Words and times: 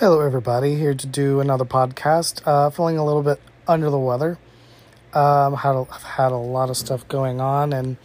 Hello, 0.00 0.20
everybody. 0.20 0.76
Here 0.76 0.94
to 0.94 1.06
do 1.08 1.40
another 1.40 1.64
podcast. 1.64 2.40
Uh, 2.46 2.70
feeling 2.70 2.98
a 2.98 3.04
little 3.04 3.24
bit 3.24 3.40
under 3.66 3.90
the 3.90 3.98
weather. 3.98 4.38
Um, 5.12 5.54
had 5.54 5.74
a, 5.74 5.86
I've 5.90 6.04
had 6.04 6.30
a 6.30 6.36
lot 6.36 6.70
of 6.70 6.76
stuff 6.76 7.08
going 7.08 7.40
on 7.40 7.72
and 7.72 7.96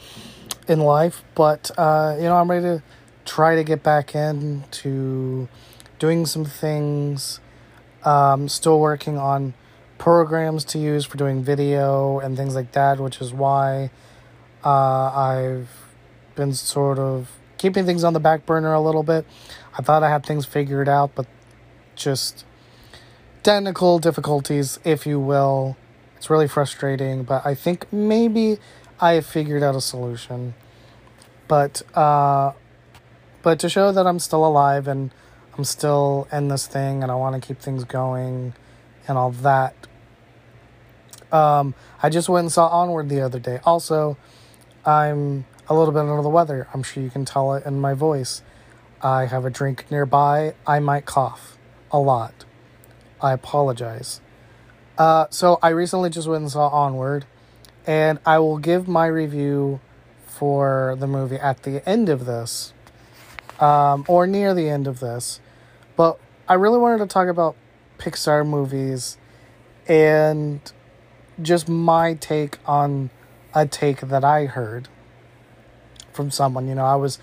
in 0.67 0.79
life, 0.79 1.23
but 1.35 1.69
uh, 1.77 2.15
you 2.17 2.23
know 2.23 2.37
I'm 2.37 2.49
ready 2.49 2.63
to 2.63 2.83
try 3.25 3.55
to 3.55 3.63
get 3.63 3.83
back 3.83 4.15
into 4.15 5.47
doing 5.99 6.25
some 6.25 6.45
things. 6.45 7.39
Um, 8.03 8.49
still 8.49 8.79
working 8.79 9.19
on 9.19 9.53
programs 9.99 10.65
to 10.73 10.79
use 10.79 11.05
for 11.05 11.17
doing 11.17 11.43
video 11.43 12.17
and 12.17 12.35
things 12.35 12.55
like 12.55 12.71
that, 12.71 12.99
which 12.99 13.21
is 13.21 13.31
why 13.31 13.91
uh, 14.65 15.11
I've 15.13 15.69
been 16.33 16.55
sort 16.55 16.97
of 16.97 17.29
keeping 17.59 17.85
things 17.85 18.03
on 18.03 18.13
the 18.13 18.19
back 18.19 18.47
burner 18.47 18.73
a 18.73 18.81
little 18.81 19.03
bit. 19.03 19.27
I 19.77 19.83
thought 19.83 20.01
I 20.01 20.09
had 20.09 20.25
things 20.25 20.47
figured 20.47 20.89
out, 20.89 21.13
but 21.13 21.27
just 21.95 22.45
technical 23.43 23.99
difficulties, 23.99 24.79
if 24.83 25.05
you 25.05 25.19
will. 25.19 25.77
It's 26.17 26.29
really 26.29 26.47
frustrating, 26.47 27.23
but 27.23 27.45
I 27.45 27.53
think 27.53 27.91
maybe 27.91 28.57
I 28.99 29.13
have 29.13 29.25
figured 29.25 29.61
out 29.61 29.75
a 29.75 29.81
solution. 29.81 30.53
But 31.47 31.81
uh, 31.95 32.53
but 33.41 33.59
to 33.59 33.69
show 33.69 33.91
that 33.91 34.07
I'm 34.07 34.19
still 34.19 34.45
alive 34.45 34.87
and 34.87 35.11
I'm 35.57 35.65
still 35.65 36.27
in 36.31 36.47
this 36.47 36.65
thing 36.65 37.03
and 37.03 37.11
I 37.11 37.15
want 37.15 37.39
to 37.39 37.45
keep 37.45 37.59
things 37.59 37.83
going 37.83 38.53
and 39.07 39.17
all 39.17 39.31
that. 39.31 39.75
Um, 41.31 41.75
I 42.01 42.09
just 42.09 42.29
went 42.29 42.45
and 42.45 42.51
saw 42.51 42.67
Onward 42.67 43.09
the 43.09 43.21
other 43.21 43.39
day. 43.39 43.59
Also, 43.65 44.17
I'm 44.85 45.45
a 45.67 45.73
little 45.73 45.93
bit 45.93 45.99
under 45.99 46.21
the 46.21 46.29
weather. 46.29 46.67
I'm 46.73 46.83
sure 46.83 47.03
you 47.03 47.09
can 47.09 47.25
tell 47.25 47.53
it 47.55 47.65
in 47.65 47.81
my 47.81 47.93
voice. 47.93 48.41
I 49.01 49.25
have 49.25 49.43
a 49.43 49.49
drink 49.49 49.91
nearby. 49.91 50.53
I 50.65 50.79
might 50.79 51.05
cough 51.05 51.57
a 51.93 51.99
lot. 51.99 52.43
I 53.21 53.31
apologize. 53.31 54.19
Uh, 54.97 55.27
so 55.29 55.59
I 55.63 55.69
recently 55.69 56.09
just 56.09 56.27
went 56.27 56.41
and 56.41 56.51
saw 56.51 56.67
Onward, 56.67 57.25
and 57.87 58.19
I 58.25 58.39
will 58.39 58.57
give 58.57 58.87
my 58.87 59.05
review 59.05 59.79
for 60.27 60.97
the 60.99 61.07
movie 61.07 61.37
at 61.37 61.63
the 61.63 61.87
end 61.87 62.09
of 62.09 62.25
this, 62.25 62.73
um, 63.59 64.03
or 64.07 64.27
near 64.27 64.53
the 64.53 64.67
end 64.67 64.87
of 64.87 64.99
this. 64.99 65.39
But 65.95 66.19
I 66.49 66.55
really 66.55 66.79
wanted 66.79 66.97
to 66.97 67.07
talk 67.07 67.27
about 67.27 67.55
Pixar 67.97 68.45
movies 68.45 69.17
and 69.87 70.59
just 71.41 71.69
my 71.69 72.15
take 72.15 72.57
on 72.65 73.09
a 73.53 73.65
take 73.65 74.01
that 74.01 74.23
I 74.23 74.45
heard 74.45 74.89
from 76.11 76.31
someone. 76.31 76.67
You 76.67 76.75
know, 76.75 76.85
I 76.85 76.95
was 76.95 77.19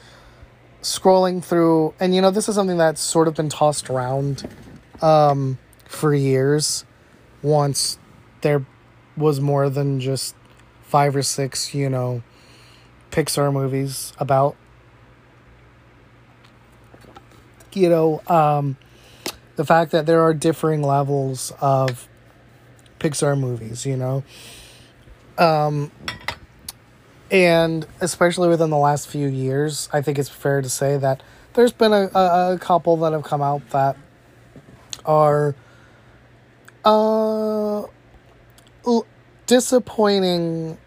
scrolling 0.82 1.42
through, 1.42 1.94
and 2.00 2.14
you 2.14 2.20
know, 2.20 2.30
this 2.30 2.48
is 2.48 2.54
something 2.54 2.78
that's 2.78 3.00
sort 3.00 3.28
of 3.28 3.34
been 3.34 3.48
tossed 3.48 3.90
around 3.90 4.48
um, 5.02 5.58
for 5.86 6.14
years. 6.14 6.84
Once 7.42 7.98
there 8.42 8.64
was 9.16 9.40
more 9.40 9.70
than 9.70 10.00
just 10.00 10.34
five 10.82 11.14
or 11.14 11.22
six, 11.22 11.74
you 11.74 11.88
know, 11.88 12.22
Pixar 13.10 13.52
movies 13.52 14.12
about. 14.18 14.56
You 17.72 17.88
know, 17.88 18.22
um, 18.26 18.76
the 19.56 19.64
fact 19.64 19.92
that 19.92 20.06
there 20.06 20.22
are 20.22 20.34
differing 20.34 20.82
levels 20.82 21.52
of 21.60 22.08
Pixar 22.98 23.38
movies, 23.38 23.86
you 23.86 23.96
know. 23.96 24.24
Um, 25.38 25.92
and 27.30 27.86
especially 28.00 28.48
within 28.48 28.70
the 28.70 28.78
last 28.78 29.08
few 29.08 29.28
years, 29.28 29.88
I 29.92 30.02
think 30.02 30.18
it's 30.18 30.28
fair 30.28 30.62
to 30.62 30.68
say 30.68 30.96
that 30.96 31.22
there's 31.54 31.72
been 31.72 31.92
a, 31.92 32.10
a, 32.14 32.54
a 32.54 32.58
couple 32.58 32.96
that 32.98 33.12
have 33.12 33.22
come 33.22 33.42
out 33.42 33.68
that 33.70 33.96
are 35.04 35.54
uh, 36.84 37.82
disappointing 39.46 40.78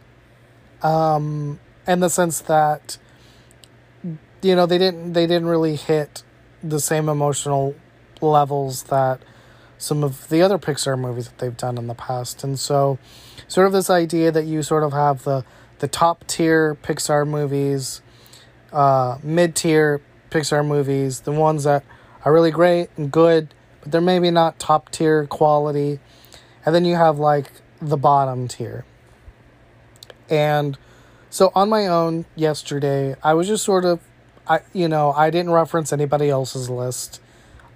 um, 0.82 1.60
in 1.88 2.00
the 2.00 2.10
sense 2.10 2.42
that 2.42 2.98
you 4.42 4.56
know 4.56 4.66
they 4.66 4.78
didn't 4.78 5.14
they 5.14 5.26
didn't 5.26 5.48
really 5.48 5.76
hit 5.76 6.24
the 6.64 6.80
same 6.80 7.10
emotional 7.10 7.76
levels 8.22 8.84
that 8.84 9.22
some 9.78 10.04
of 10.04 10.30
the 10.30 10.42
other 10.42 10.58
Pixar 10.58 10.98
movies 10.98 11.28
that 11.28 11.40
they've 11.40 11.58
done 11.58 11.78
in 11.78 11.88
the 11.88 11.94
past. 11.94 12.44
And 12.44 12.58
so 12.58 12.98
sort 13.50 13.68
of 13.68 13.74
this 13.74 13.90
idea 13.90 14.32
that 14.32 14.46
you 14.46 14.64
sort 14.64 14.84
of 14.84 14.94
have 14.94 15.24
the 15.24 15.44
the 15.80 15.88
top 15.88 16.26
tier 16.28 16.76
Pixar 16.76 17.28
movies, 17.28 18.02
uh, 18.72 19.18
mid 19.24 19.56
tier 19.56 20.02
Pixar 20.30 20.66
movies, 20.66 21.22
the 21.22 21.32
ones 21.32 21.64
that 21.64 21.84
are 22.26 22.34
really 22.34 22.52
great 22.52 22.90
and 22.98 23.12
good, 23.12 23.54
but 23.82 23.92
they're 23.92 24.02
maybe 24.02 24.32
not 24.32 24.60
top 24.60 24.90
tier 24.90 25.26
quality. 25.28 26.00
And 26.66 26.74
then 26.74 26.86
you 26.86 26.96
have 26.96 27.20
like 27.20 27.52
the 27.82 27.98
bottom 27.98 28.48
tier. 28.48 28.86
And 30.30 30.78
so 31.30 31.52
on 31.54 31.70
my 31.70 31.88
own 31.88 32.26
yesterday, 32.36 33.16
I 33.24 33.34
was 33.34 33.48
just 33.48 33.64
sort 33.64 33.86
of 33.86 34.00
I 34.48 34.62
you 34.74 34.88
know, 34.88 35.12
I 35.12 35.30
didn't 35.30 35.52
reference 35.52 35.94
anybody 35.94 36.30
else's 36.30 36.70
list. 36.70 37.22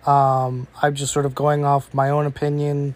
Um, 0.05 0.67
I'm 0.81 0.95
just 0.95 1.11
sort 1.11 1.25
of 1.25 1.35
going 1.35 1.65
off 1.65 1.93
my 1.93 2.09
own 2.09 2.25
opinion 2.25 2.95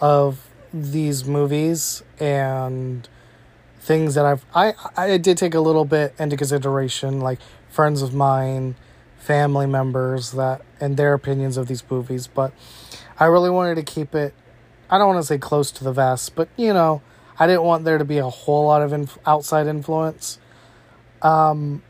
of 0.00 0.48
these 0.72 1.24
movies 1.24 2.02
and 2.18 3.08
things 3.82 4.14
that 4.14 4.24
I've 4.24 4.46
I 4.54 4.74
I 4.96 5.18
did 5.18 5.36
take 5.36 5.54
a 5.54 5.60
little 5.60 5.84
bit 5.84 6.14
into 6.18 6.36
consideration, 6.36 7.20
like 7.20 7.40
friends 7.68 8.00
of 8.00 8.14
mine, 8.14 8.76
family 9.18 9.66
members 9.66 10.32
that 10.32 10.62
and 10.80 10.96
their 10.96 11.14
opinions 11.14 11.56
of 11.56 11.66
these 11.66 11.82
movies, 11.90 12.28
but 12.28 12.52
I 13.18 13.26
really 13.26 13.50
wanted 13.50 13.74
to 13.74 13.82
keep 13.82 14.14
it. 14.14 14.34
I 14.88 14.98
don't 14.98 15.08
want 15.08 15.20
to 15.22 15.26
say 15.26 15.38
close 15.38 15.70
to 15.72 15.84
the 15.84 15.92
vest, 15.92 16.34
but 16.36 16.48
you 16.56 16.72
know, 16.72 17.02
I 17.38 17.46
didn't 17.46 17.64
want 17.64 17.84
there 17.84 17.98
to 17.98 18.04
be 18.04 18.18
a 18.18 18.28
whole 18.28 18.66
lot 18.66 18.82
of 18.82 18.92
inf- 18.92 19.18
outside 19.26 19.66
influence. 19.66 20.38
Um, 21.20 21.82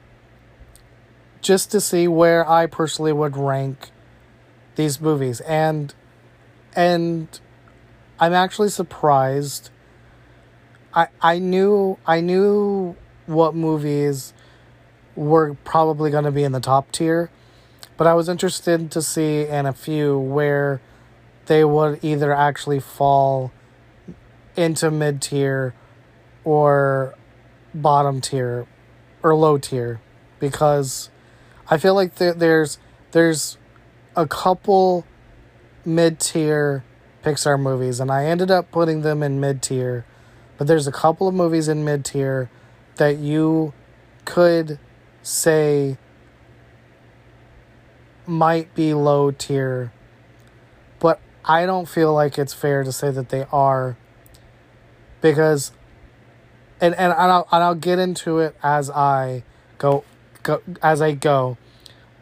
just 1.43 1.71
to 1.73 1.81
see 1.81 2.09
where 2.09 2.49
I 2.49 2.67
personally 2.67 3.13
would 3.13 3.37
rank 3.37 3.91
these 4.77 5.01
movies 5.01 5.41
and 5.43 5.95
and 6.75 7.41
I'm 8.19 8.33
actually 8.33 8.71
surprised 8.71 9.69
I 10.95 11.09
I 11.21 11.39
knew 11.39 11.99
I 12.07 12.21
knew 12.21 12.97
what 13.27 13.55
movies 13.55 14.33
were 15.15 15.55
probably 15.65 16.11
going 16.11 16.25
to 16.25 16.31
be 16.31 16.43
in 16.45 16.53
the 16.53 16.61
top 16.61 16.91
tier 16.93 17.31
but 17.97 18.07
I 18.07 18.15
was 18.15 18.29
interested 18.29 18.91
to 18.91 19.03
see 19.03 19.47
in 19.47 19.67
a 19.67 19.73
few 19.73 20.19
where 20.19 20.81
they 21.47 21.65
would 21.65 22.03
either 22.03 22.33
actually 22.33 22.81
fall 22.81 23.53
into 24.57 24.91
mid 24.91 25.23
tier 25.23 25.75
or 26.45 27.15
bottom 27.75 28.21
tier 28.21 28.67
or 29.23 29.35
low 29.35 29.59
tier 29.59 30.01
because 30.41 31.11
I 31.69 31.79
feel 31.79 31.95
like 31.95 32.17
there, 32.17 32.35
there's 32.35 32.79
there's 33.13 33.57
a 34.17 34.27
couple 34.27 35.07
mid 35.85 36.19
tier 36.19 36.85
Pixar 37.23 37.61
movies, 37.61 38.01
and 38.01 38.11
I 38.11 38.25
ended 38.25 38.51
up 38.51 38.71
putting 38.73 39.03
them 39.03 39.23
in 39.23 39.39
mid 39.39 39.63
tier. 39.63 40.05
But 40.63 40.69
there's 40.69 40.87
a 40.87 40.93
couple 40.93 41.27
of 41.27 41.35
movies 41.35 41.67
in 41.67 41.85
mid 41.85 42.05
tier 42.05 42.49
that 42.95 43.19
you 43.19 43.73
could 44.25 44.79
say 45.21 45.99
might 48.29 48.73
be 48.73 48.95
low 48.95 49.33
tier, 49.33 49.93
but 51.01 51.19
I 51.45 51.67
don't 51.67 51.89
feel 51.89 52.15
like 52.15 52.39
it's 52.39 52.55
fair 52.55 52.85
to 52.85 52.93
say 52.93 53.11
that 53.11 53.31
they 53.31 53.45
are 53.51 53.97
because 55.21 55.73
and 56.81 56.95
and, 56.95 57.13
and 57.13 57.33
I'll 57.33 57.49
and 57.51 57.65
I'll 57.65 57.75
get 57.75 57.99
into 57.99 58.39
it 58.39 58.55
as 58.63 58.89
I 58.89 59.43
go 59.79 60.05
go 60.45 60.63
as 60.81 61.03
I 61.03 61.11
go. 61.11 61.59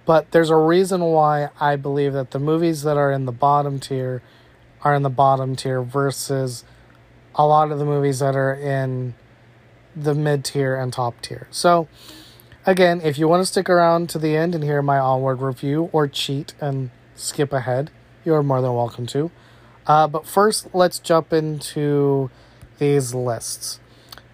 But 0.06 0.30
there's 0.30 0.48
a 0.48 0.56
reason 0.56 1.02
why 1.02 1.50
I 1.60 1.76
believe 1.76 2.14
that 2.14 2.30
the 2.30 2.38
movies 2.38 2.84
that 2.84 2.96
are 2.96 3.12
in 3.12 3.26
the 3.26 3.32
bottom 3.32 3.78
tier 3.78 4.22
are 4.82 4.94
in 4.94 5.02
the 5.02 5.10
bottom 5.10 5.56
tier 5.56 5.82
versus 5.82 6.64
a 7.34 7.46
lot 7.46 7.70
of 7.70 7.78
the 7.78 7.84
movies 7.84 8.18
that 8.18 8.36
are 8.36 8.54
in 8.54 9.14
the 9.94 10.14
mid 10.14 10.44
tier 10.44 10.76
and 10.76 10.92
top 10.92 11.20
tier. 11.22 11.46
So, 11.50 11.88
again, 12.66 13.00
if 13.02 13.18
you 13.18 13.28
want 13.28 13.40
to 13.42 13.46
stick 13.46 13.68
around 13.68 14.08
to 14.10 14.18
the 14.18 14.36
end 14.36 14.54
and 14.54 14.64
hear 14.64 14.82
my 14.82 14.98
onward 14.98 15.40
review 15.40 15.88
or 15.92 16.08
cheat 16.08 16.54
and 16.60 16.90
skip 17.14 17.52
ahead, 17.52 17.90
you're 18.24 18.42
more 18.42 18.60
than 18.60 18.74
welcome 18.74 19.06
to. 19.08 19.30
Uh, 19.86 20.06
but 20.06 20.26
first, 20.26 20.68
let's 20.74 20.98
jump 20.98 21.32
into 21.32 22.30
these 22.78 23.14
lists. 23.14 23.80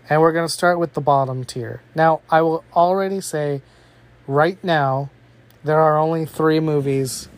And 0.08 0.20
we're 0.20 0.32
going 0.32 0.46
to 0.46 0.52
start 0.52 0.78
with 0.78 0.94
the 0.94 1.00
bottom 1.00 1.44
tier. 1.44 1.82
Now, 1.94 2.20
I 2.30 2.42
will 2.42 2.64
already 2.74 3.20
say 3.20 3.62
right 4.26 4.62
now 4.62 5.10
there 5.64 5.80
are 5.80 5.98
only 5.98 6.26
three 6.26 6.60
movies 6.60 7.28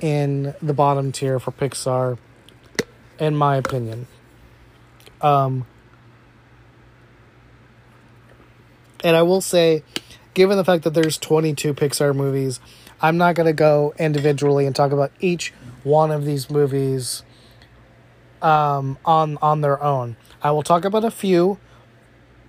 in 0.00 0.54
the 0.60 0.74
bottom 0.74 1.12
tier 1.12 1.38
for 1.38 1.52
Pixar, 1.52 2.18
in 3.18 3.36
my 3.36 3.56
opinion. 3.56 4.06
Um, 5.20 5.66
and 9.02 9.16
I 9.16 9.22
will 9.22 9.40
say, 9.40 9.82
given 10.34 10.56
the 10.56 10.64
fact 10.64 10.84
that 10.84 10.94
there's 10.94 11.18
22 11.18 11.74
Pixar 11.74 12.14
movies, 12.14 12.60
I'm 13.00 13.16
not 13.16 13.34
going 13.34 13.46
to 13.46 13.52
go 13.52 13.94
individually 13.98 14.66
and 14.66 14.74
talk 14.74 14.92
about 14.92 15.12
each 15.20 15.52
one 15.84 16.10
of 16.10 16.24
these 16.24 16.50
movies 16.50 17.22
um, 18.42 18.98
on 19.04 19.38
on 19.42 19.60
their 19.60 19.82
own. 19.82 20.16
I 20.42 20.50
will 20.50 20.62
talk 20.62 20.84
about 20.84 21.04
a 21.04 21.10
few 21.10 21.58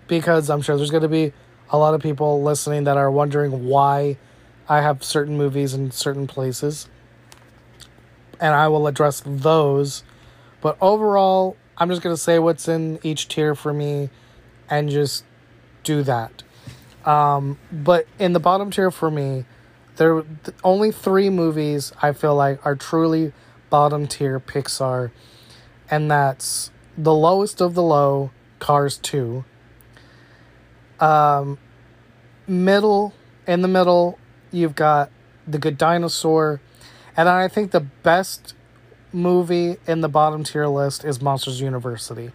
because 0.07 0.49
I'm 0.49 0.61
sure 0.61 0.77
there's 0.77 0.91
going 0.91 1.03
to 1.03 1.09
be 1.09 1.33
a 1.69 1.77
lot 1.77 1.93
of 1.93 2.01
people 2.01 2.41
listening 2.41 2.85
that 2.85 2.97
are 2.97 3.11
wondering 3.11 3.65
why 3.65 4.17
I 4.69 4.81
have 4.81 5.03
certain 5.03 5.37
movies 5.37 5.73
in 5.73 5.91
certain 5.91 6.27
places. 6.27 6.87
And 8.39 8.53
I 8.53 8.67
will 8.67 8.87
address 8.87 9.21
those. 9.25 10.03
But 10.61 10.77
overall, 10.79 11.57
I'm 11.79 11.89
just 11.89 12.01
to 12.15 12.21
say 12.21 12.39
what's 12.39 12.68
in 12.68 13.00
each 13.03 13.27
tier 13.27 13.56
for 13.56 13.74
me 13.74 14.09
and 14.69 14.89
just 14.89 15.24
do 15.83 16.03
that. 16.03 16.44
Um, 17.06 17.57
but 17.71 18.07
in 18.19 18.33
the 18.33 18.39
bottom 18.39 18.71
tier 18.71 18.91
for 18.91 19.09
me, 19.09 19.45
there 19.95 20.15
are 20.15 20.25
only 20.63 20.91
three 20.91 21.29
movies 21.29 21.94
I 22.01 22.13
feel 22.13 22.35
like 22.35 22.63
are 22.65 22.75
truly 22.75 23.33
bottom 23.69 24.07
tier 24.07 24.39
Pixar, 24.39 25.12
and 25.89 26.09
that's 26.09 26.71
the 26.97 27.13
lowest 27.13 27.62
of 27.62 27.74
the 27.74 27.83
low, 27.83 28.31
Cars 28.59 28.97
Two. 28.97 29.45
Um, 31.00 31.57
middle 32.47 33.13
in 33.47 33.62
the 33.62 33.68
middle, 33.68 34.19
you've 34.51 34.75
got 34.75 35.09
The 35.47 35.57
Good 35.57 35.77
Dinosaur, 35.77 36.59
and 37.15 37.30
I 37.30 37.47
think 37.47 37.71
the 37.71 37.80
best 37.80 38.53
movie 39.13 39.77
in 39.88 40.01
the 40.01 40.09
bottom 40.09 40.44
tier 40.44 40.68
list 40.68 41.06
is 41.06 41.21
Monsters 41.21 41.62
University. 41.62 42.31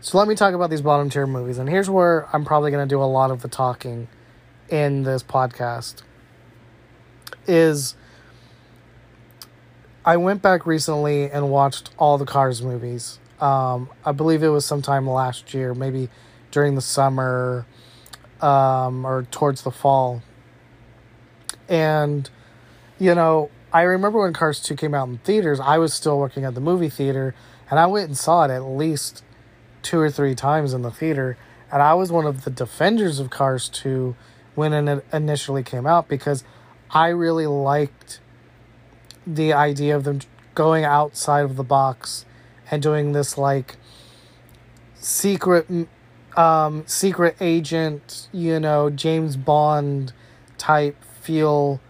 So 0.00 0.18
let 0.18 0.28
me 0.28 0.34
talk 0.34 0.54
about 0.54 0.70
these 0.70 0.82
bottom 0.82 1.10
tier 1.10 1.26
movies. 1.26 1.58
And 1.58 1.68
here's 1.68 1.90
where 1.90 2.28
I'm 2.32 2.44
probably 2.44 2.70
going 2.70 2.86
to 2.86 2.92
do 2.92 3.02
a 3.02 3.04
lot 3.04 3.30
of 3.30 3.42
the 3.42 3.48
talking 3.48 4.08
in 4.68 5.02
this 5.02 5.22
podcast. 5.22 6.02
Is 7.46 7.94
I 10.04 10.16
went 10.16 10.40
back 10.40 10.66
recently 10.66 11.30
and 11.30 11.50
watched 11.50 11.90
all 11.98 12.16
the 12.18 12.24
Cars 12.24 12.62
movies. 12.62 13.18
Um, 13.40 13.90
I 14.04 14.12
believe 14.12 14.42
it 14.42 14.48
was 14.48 14.64
sometime 14.64 15.08
last 15.08 15.52
year, 15.54 15.74
maybe 15.74 16.08
during 16.50 16.74
the 16.74 16.80
summer 16.80 17.66
um, 18.40 19.04
or 19.04 19.24
towards 19.24 19.62
the 19.62 19.70
fall. 19.70 20.22
And, 21.68 22.28
you 22.98 23.14
know, 23.14 23.50
I 23.78 23.82
remember 23.82 24.18
when 24.18 24.32
Cars 24.32 24.60
2 24.60 24.74
came 24.74 24.92
out 24.92 25.06
in 25.06 25.18
theaters, 25.18 25.60
I 25.60 25.78
was 25.78 25.94
still 25.94 26.18
working 26.18 26.44
at 26.44 26.56
the 26.56 26.60
movie 26.60 26.88
theater, 26.88 27.32
and 27.70 27.78
I 27.78 27.86
went 27.86 28.08
and 28.08 28.18
saw 28.18 28.42
it 28.42 28.50
at 28.50 28.64
least 28.64 29.22
two 29.82 30.00
or 30.00 30.10
three 30.10 30.34
times 30.34 30.74
in 30.74 30.82
the 30.82 30.90
theater, 30.90 31.38
and 31.70 31.80
I 31.80 31.94
was 31.94 32.10
one 32.10 32.26
of 32.26 32.42
the 32.42 32.50
defenders 32.50 33.20
of 33.20 33.30
Cars 33.30 33.68
2 33.68 34.16
when 34.56 34.72
it 34.72 35.04
initially 35.12 35.62
came 35.62 35.86
out 35.86 36.08
because 36.08 36.42
I 36.90 37.10
really 37.10 37.46
liked 37.46 38.18
the 39.24 39.52
idea 39.52 39.94
of 39.94 40.02
them 40.02 40.22
going 40.56 40.84
outside 40.84 41.44
of 41.44 41.54
the 41.54 41.62
box 41.62 42.26
and 42.72 42.82
doing 42.82 43.12
this 43.12 43.38
like 43.38 43.76
secret 44.94 45.68
um 46.36 46.82
secret 46.88 47.36
agent, 47.40 48.28
you 48.32 48.58
know, 48.58 48.90
James 48.90 49.36
Bond 49.36 50.12
type 50.56 51.00
feel 51.04 51.80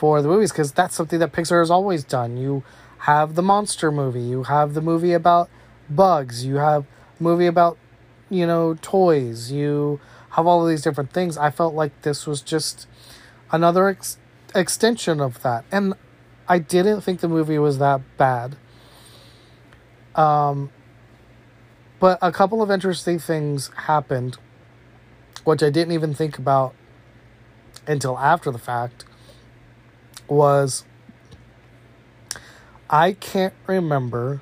for 0.00 0.22
the 0.22 0.28
movies 0.28 0.50
because 0.50 0.72
that's 0.72 0.94
something 0.94 1.18
that 1.18 1.30
Pixar 1.30 1.60
has 1.60 1.70
always 1.70 2.04
done. 2.04 2.38
You 2.38 2.62
have 3.00 3.34
the 3.34 3.42
monster 3.42 3.92
movie, 3.92 4.22
you 4.22 4.44
have 4.44 4.72
the 4.72 4.80
movie 4.80 5.12
about 5.12 5.50
bugs, 5.90 6.46
you 6.46 6.56
have 6.56 6.86
movie 7.18 7.44
about, 7.44 7.76
you 8.30 8.46
know, 8.46 8.78
toys. 8.80 9.52
You 9.52 10.00
have 10.30 10.46
all 10.46 10.62
of 10.62 10.70
these 10.70 10.80
different 10.80 11.12
things. 11.12 11.36
I 11.36 11.50
felt 11.50 11.74
like 11.74 12.00
this 12.00 12.26
was 12.26 12.40
just 12.40 12.86
another 13.52 13.88
ex- 13.88 14.16
extension 14.54 15.20
of 15.20 15.42
that. 15.42 15.66
And 15.70 15.92
I 16.48 16.60
didn't 16.60 17.02
think 17.02 17.20
the 17.20 17.28
movie 17.28 17.58
was 17.58 17.76
that 17.76 18.00
bad. 18.16 18.56
Um, 20.14 20.70
but 21.98 22.18
a 22.22 22.32
couple 22.32 22.62
of 22.62 22.70
interesting 22.70 23.18
things 23.18 23.70
happened, 23.84 24.38
which 25.44 25.62
I 25.62 25.68
didn't 25.68 25.92
even 25.92 26.14
think 26.14 26.38
about 26.38 26.74
until 27.86 28.18
after 28.18 28.50
the 28.50 28.58
fact. 28.58 29.04
Was 30.30 30.84
I 32.88 33.12
can't 33.12 33.54
remember, 33.66 34.40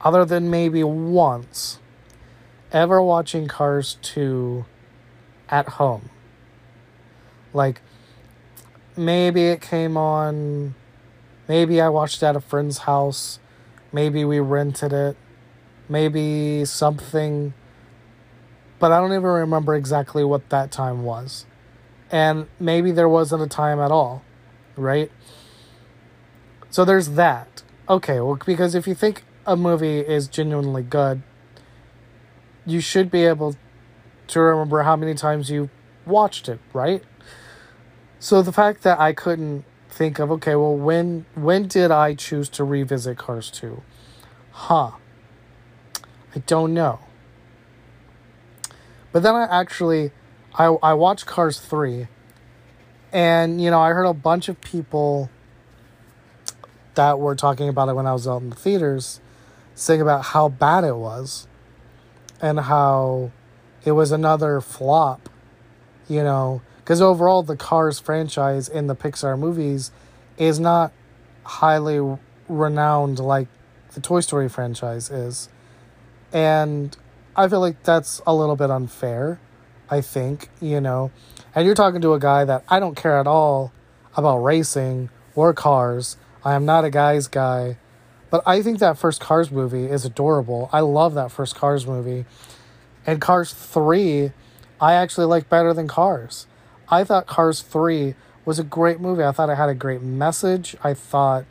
other 0.00 0.24
than 0.24 0.50
maybe 0.50 0.82
once, 0.84 1.78
ever 2.72 3.00
watching 3.00 3.48
Cars 3.48 3.96
2 4.02 4.64
at 5.48 5.68
home. 5.70 6.10
Like, 7.52 7.80
maybe 8.96 9.46
it 9.46 9.60
came 9.60 9.96
on, 9.96 10.74
maybe 11.48 11.80
I 11.80 11.88
watched 11.88 12.22
it 12.22 12.26
at 12.26 12.36
a 12.36 12.40
friend's 12.40 12.78
house, 12.78 13.38
maybe 13.92 14.24
we 14.24 14.40
rented 14.40 14.92
it, 14.92 15.16
maybe 15.88 16.64
something, 16.64 17.54
but 18.80 18.90
I 18.90 19.00
don't 19.00 19.12
even 19.12 19.22
remember 19.22 19.74
exactly 19.76 20.24
what 20.24 20.50
that 20.50 20.72
time 20.72 21.04
was. 21.04 21.46
And 22.10 22.46
maybe 22.58 22.90
there 22.90 23.08
wasn't 23.08 23.42
a 23.42 23.48
time 23.48 23.78
at 23.78 23.92
all, 23.92 24.22
right? 24.76 25.10
So 26.70 26.84
there's 26.84 27.10
that. 27.10 27.62
Okay, 27.88 28.20
well, 28.20 28.38
because 28.44 28.74
if 28.74 28.86
you 28.86 28.94
think 28.94 29.24
a 29.46 29.56
movie 29.56 30.00
is 30.00 30.26
genuinely 30.26 30.82
good, 30.82 31.22
you 32.66 32.80
should 32.80 33.10
be 33.10 33.24
able 33.24 33.56
to 34.28 34.40
remember 34.40 34.82
how 34.82 34.96
many 34.96 35.14
times 35.14 35.50
you 35.50 35.70
watched 36.06 36.48
it, 36.48 36.60
right? 36.72 37.02
So 38.18 38.42
the 38.42 38.52
fact 38.52 38.82
that 38.82 38.98
I 38.98 39.12
couldn't 39.12 39.64
think 39.88 40.18
of 40.18 40.30
okay, 40.32 40.56
well 40.56 40.74
when 40.76 41.26
when 41.34 41.68
did 41.68 41.90
I 41.90 42.14
choose 42.14 42.48
to 42.50 42.64
revisit 42.64 43.18
Cars 43.18 43.50
2? 43.50 43.82
Huh. 44.50 44.92
I 46.34 46.38
don't 46.46 46.74
know. 46.74 47.00
But 49.12 49.22
then 49.22 49.34
I 49.34 49.44
actually 49.44 50.10
I 50.54 50.64
I 50.82 50.94
watched 50.94 51.26
Cars 51.26 51.60
3 51.60 52.08
and 53.14 53.62
you 53.62 53.70
know, 53.70 53.80
I 53.80 53.90
heard 53.90 54.04
a 54.04 54.12
bunch 54.12 54.48
of 54.48 54.60
people 54.60 55.30
that 56.96 57.18
were 57.18 57.34
talking 57.34 57.68
about 57.68 57.88
it 57.88 57.94
when 57.94 58.06
I 58.06 58.12
was 58.12 58.26
out 58.28 58.42
in 58.42 58.50
the 58.50 58.56
theaters 58.56 59.20
saying 59.74 60.00
about 60.00 60.26
how 60.26 60.48
bad 60.48 60.84
it 60.84 60.96
was 60.96 61.46
and 62.42 62.60
how 62.60 63.30
it 63.84 63.92
was 63.92 64.12
another 64.12 64.60
flop, 64.60 65.28
you 66.08 66.22
know, 66.22 66.60
because 66.78 67.00
overall 67.00 67.42
the 67.42 67.56
Cars 67.56 67.98
franchise 67.98 68.68
in 68.68 68.88
the 68.88 68.96
Pixar 68.96 69.38
movies 69.38 69.90
is 70.36 70.58
not 70.58 70.92
highly 71.44 72.18
renowned 72.48 73.18
like 73.18 73.48
the 73.94 74.00
Toy 74.00 74.20
Story 74.20 74.48
franchise 74.48 75.10
is. 75.10 75.48
And 76.32 76.96
I 77.36 77.48
feel 77.48 77.60
like 77.60 77.82
that's 77.84 78.20
a 78.26 78.34
little 78.34 78.56
bit 78.56 78.70
unfair, 78.70 79.40
I 79.90 80.00
think, 80.00 80.48
you 80.60 80.80
know. 80.80 81.10
And 81.54 81.66
you're 81.66 81.74
talking 81.74 82.00
to 82.00 82.14
a 82.14 82.18
guy 82.18 82.44
that 82.44 82.64
I 82.68 82.80
don't 82.80 82.96
care 82.96 83.18
at 83.18 83.26
all 83.26 83.72
about 84.16 84.38
racing 84.38 85.10
or 85.34 85.52
cars. 85.52 86.16
I 86.44 86.54
am 86.54 86.64
not 86.64 86.84
a 86.84 86.90
guy's 86.90 87.26
guy. 87.28 87.76
But 88.30 88.42
I 88.46 88.62
think 88.62 88.80
that 88.80 88.98
first 88.98 89.20
Cars 89.20 89.52
movie 89.52 89.86
is 89.86 90.04
adorable. 90.04 90.68
I 90.72 90.80
love 90.80 91.14
that 91.14 91.30
first 91.30 91.54
Cars 91.54 91.86
movie. 91.86 92.24
And 93.06 93.20
Cars 93.20 93.52
3, 93.52 94.32
I 94.80 94.94
actually 94.94 95.26
like 95.26 95.48
better 95.48 95.72
than 95.72 95.86
Cars. 95.86 96.46
I 96.88 97.04
thought 97.04 97.26
Cars 97.26 97.60
3 97.60 98.14
was 98.44 98.58
a 98.58 98.64
great 98.64 99.00
movie. 99.00 99.22
I 99.22 99.30
thought 99.30 99.50
it 99.50 99.56
had 99.56 99.68
a 99.68 99.74
great 99.74 100.02
message. 100.02 100.76
I 100.82 100.94
thought 100.94 101.44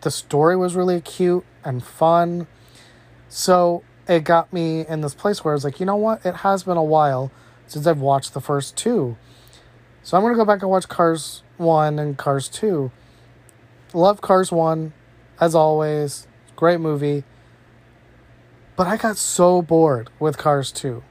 the 0.00 0.10
story 0.10 0.56
was 0.56 0.74
really 0.74 1.00
cute 1.00 1.44
and 1.64 1.84
fun. 1.84 2.48
So 3.28 3.84
it 4.08 4.24
got 4.24 4.52
me 4.52 4.84
in 4.86 5.02
this 5.02 5.14
place 5.14 5.44
where 5.44 5.54
I 5.54 5.54
was 5.54 5.64
like, 5.64 5.78
you 5.78 5.86
know 5.86 5.96
what? 5.96 6.26
It 6.26 6.36
has 6.36 6.64
been 6.64 6.76
a 6.76 6.82
while 6.82 7.30
since 7.66 7.86
I've 7.86 8.00
watched 8.00 8.34
the 8.34 8.40
first 8.40 8.76
two. 8.76 9.16
So 10.02 10.16
I'm 10.16 10.22
going 10.22 10.34
to 10.34 10.36
go 10.36 10.44
back 10.44 10.62
and 10.62 10.70
watch 10.70 10.88
Cars 10.88 11.42
1 11.58 11.98
and 11.98 12.18
Cars 12.18 12.48
2. 12.48 12.90
Love 13.94 14.20
Cars 14.20 14.50
1 14.50 14.92
as 15.40 15.54
always. 15.54 16.26
Great 16.56 16.80
movie. 16.80 17.24
But 18.74 18.86
I 18.86 18.96
got 18.96 19.16
so 19.16 19.62
bored 19.62 20.10
with 20.18 20.38
Cars 20.38 20.72
2. 20.72 21.02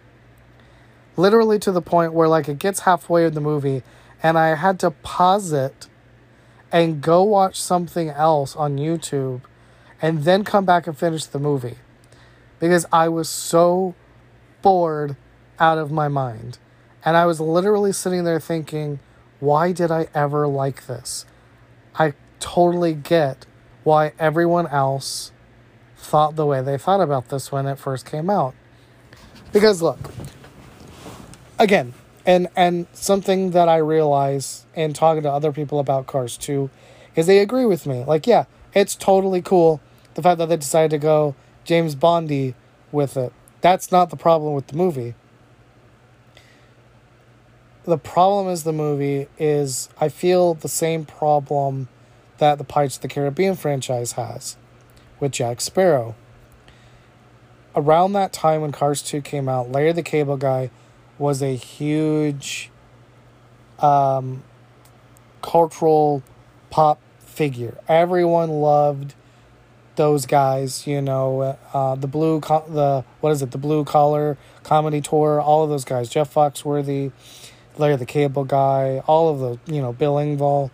Literally 1.16 1.60
to 1.60 1.72
the 1.72 1.82
point 1.82 2.14
where 2.14 2.28
like 2.28 2.50
it 2.50 2.60
gets 2.60 2.82
halfway 2.82 3.26
in 3.26 3.34
the 3.34 3.42
movie 3.42 3.84
and 4.24 4.38
I 4.38 4.56
had 4.56 4.80
to 4.80 4.92
pause 4.92 5.52
it 5.52 5.88
and 6.72 7.02
go 7.02 7.24
watch 7.24 7.62
something 7.62 8.10
else 8.10 8.56
on 8.56 8.78
YouTube 8.78 9.42
and 10.02 10.24
then 10.24 10.44
come 10.44 10.66
back 10.66 10.88
and 10.88 10.98
finish 10.98 11.26
the 11.26 11.40
movie 11.40 11.78
because 12.60 12.86
I 12.92 13.10
was 13.10 13.30
so 13.30 13.96
bored 14.62 15.16
out 15.62 15.78
of 15.78 15.92
my 15.92 16.10
mind. 16.10 16.58
And 17.06 17.16
I 17.16 17.26
was 17.26 17.40
literally 17.40 17.94
sitting 17.94 18.26
there 18.26 18.40
thinking, 18.40 19.00
why 19.40 19.72
did 19.72 19.92
I 19.92 20.08
ever 20.14 20.48
like 20.48 20.88
this? 20.88 21.26
I 21.96 22.14
totally 22.40 22.94
get 22.94 23.46
why 23.84 24.14
everyone 24.20 24.68
else 24.68 25.32
thought 25.96 26.36
the 26.36 26.46
way 26.46 26.62
they 26.62 26.78
thought 26.78 27.00
about 27.00 27.30
this 27.30 27.52
when 27.52 27.68
it 27.68 27.78
first 27.78 28.06
came 28.06 28.30
out. 28.30 28.56
Because 29.54 29.82
look, 29.82 30.00
again, 31.60 31.94
and 32.26 32.48
and 32.56 32.88
something 32.94 33.52
that 33.52 33.70
I 33.70 33.78
realize 33.78 34.66
in 34.76 34.94
talking 34.94 35.24
to 35.24 35.32
other 35.32 35.52
people 35.52 35.80
about 35.80 36.08
Cars 36.08 36.38
2 36.38 36.70
is 37.16 37.28
they 37.28 37.40
agree 37.40 37.66
with 37.66 37.86
me. 37.86 38.04
Like, 38.04 38.26
yeah, 38.26 38.46
It's 38.74 38.96
totally 38.96 39.42
cool. 39.42 39.82
The 40.14 40.22
fact 40.22 40.38
that 40.38 40.48
they 40.48 40.58
decided 40.58 40.92
to 40.92 40.98
go 40.98 41.36
James 41.66 41.96
Bondy 41.96 42.56
with 42.92 43.18
it. 43.18 43.34
That's 43.62 43.92
not 43.92 44.10
the 44.10 44.16
problem 44.16 44.54
with 44.54 44.68
the 44.68 44.78
movie. 44.78 45.14
The 47.84 47.98
problem 47.98 48.48
is 48.48 48.64
the 48.64 48.74
movie 48.74 49.28
is 49.40 49.90
I 50.00 50.10
feel 50.10 50.54
the 50.54 50.68
same 50.68 51.06
problem 51.06 51.88
that 52.38 52.58
the 52.58 52.64
Pirates 52.64 52.98
of 52.98 53.02
the 53.02 53.08
Caribbean 53.08 53.56
franchise 53.56 54.14
has 54.14 54.58
with 55.20 55.32
Jack 55.32 55.62
Sparrow. 55.62 56.16
Around 57.76 58.14
that 58.14 58.34
time 58.34 58.62
when 58.62 58.72
Cars 58.72 59.02
2 59.02 59.22
came 59.22 59.48
out, 59.50 59.72
Larry 59.72 59.94
the 59.94 60.04
Cable 60.04 60.38
Guy 60.38 60.70
was 61.18 61.42
a 61.42 61.56
huge 61.56 62.70
um, 63.80 64.44
cultural 65.42 66.22
pop 66.70 67.00
figure. 67.20 67.78
Everyone 67.88 68.50
loved 68.50 69.16
those 69.96 70.26
guys, 70.26 70.88
you 70.88 71.02
know, 71.02 71.58
uh, 71.74 71.96
the 71.96 72.08
blue, 72.08 72.40
co- 72.42 72.66
the 72.68 73.04
what 73.22 73.32
is 73.32 73.42
it, 73.42 73.52
the 73.52 73.58
blue 73.58 73.84
collar 73.86 74.38
comedy 74.64 75.02
tour, 75.02 75.42
all 75.42 75.64
of 75.64 75.70
those 75.70 75.86
guys, 75.86 76.10
Jeff 76.10 76.34
Foxworthy, 76.34 77.12
Larry 77.78 77.96
the 77.96 78.06
Cable 78.06 78.44
Guy, 78.44 79.02
all 79.08 79.30
of 79.30 79.40
the, 79.40 79.74
you 79.74 79.82
know, 79.82 79.94
Bill 79.94 80.16
Engvall. 80.16 80.72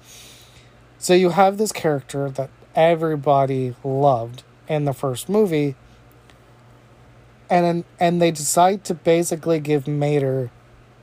So 0.97 1.13
you 1.13 1.29
have 1.29 1.57
this 1.57 1.71
character 1.71 2.29
that 2.31 2.49
everybody 2.75 3.75
loved 3.83 4.43
in 4.67 4.85
the 4.85 4.93
first 4.93 5.29
movie, 5.29 5.75
and 7.49 7.83
and 7.99 8.21
they 8.21 8.31
decide 8.31 8.83
to 8.85 8.93
basically 8.93 9.59
give 9.59 9.87
Mater 9.87 10.51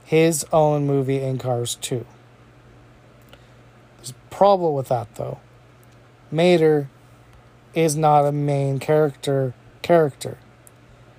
his 0.04 0.44
own 0.52 0.86
movie 0.86 1.20
in 1.20 1.38
Cars 1.38 1.76
2. 1.76 2.04
There's 3.96 4.10
a 4.10 4.34
problem 4.34 4.74
with 4.74 4.88
that 4.88 5.14
though. 5.14 5.40
Mater 6.30 6.90
is 7.74 7.96
not 7.96 8.24
a 8.24 8.32
main 8.32 8.78
character 8.78 9.54
character. 9.82 10.38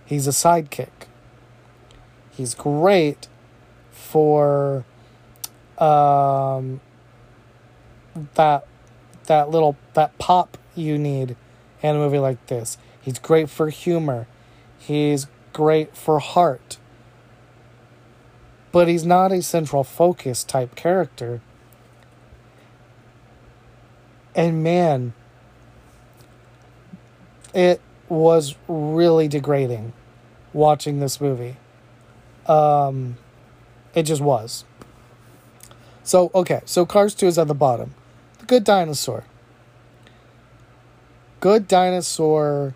He's 0.05 0.27
a 0.27 0.31
sidekick. 0.31 1.07
He's 2.31 2.53
great 2.53 3.27
for 4.15 4.85
um 5.77 6.79
that 8.35 8.65
that 9.25 9.49
little 9.49 9.75
that 9.93 10.17
pop 10.17 10.57
you 10.73 10.97
need 10.97 11.35
in 11.83 11.95
a 11.97 11.99
movie 11.99 12.19
like 12.19 12.47
this. 12.47 12.77
He's 13.01 13.19
great 13.19 13.49
for 13.49 13.69
humor. 13.69 14.25
He's 14.79 15.27
great 15.51 15.97
for 15.97 16.19
heart. 16.19 16.77
But 18.71 18.87
he's 18.87 19.05
not 19.05 19.33
a 19.33 19.41
central 19.41 19.83
focus 19.83 20.45
type 20.45 20.75
character. 20.75 21.41
And 24.33 24.63
man, 24.63 25.13
it 27.53 27.81
was 28.07 28.55
really 28.69 29.27
degrading 29.27 29.91
watching 30.53 31.01
this 31.01 31.19
movie. 31.19 31.57
Um, 32.47 33.17
it 33.95 34.03
just 34.03 34.21
was. 34.21 34.65
So, 36.03 36.29
okay, 36.35 36.61
so 36.65 36.85
Cars 36.85 37.15
2 37.15 37.25
is 37.25 37.39
at 37.39 37.47
the 37.47 37.55
bottom. 37.55 37.95
The 38.39 38.45
Good 38.45 38.63
Dinosaur. 38.63 39.23
Good 41.39 41.67
Dinosaur 41.67 42.75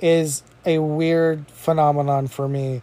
is 0.00 0.42
a 0.66 0.80
weird 0.80 1.48
phenomenon 1.48 2.26
for 2.26 2.48
me 2.48 2.82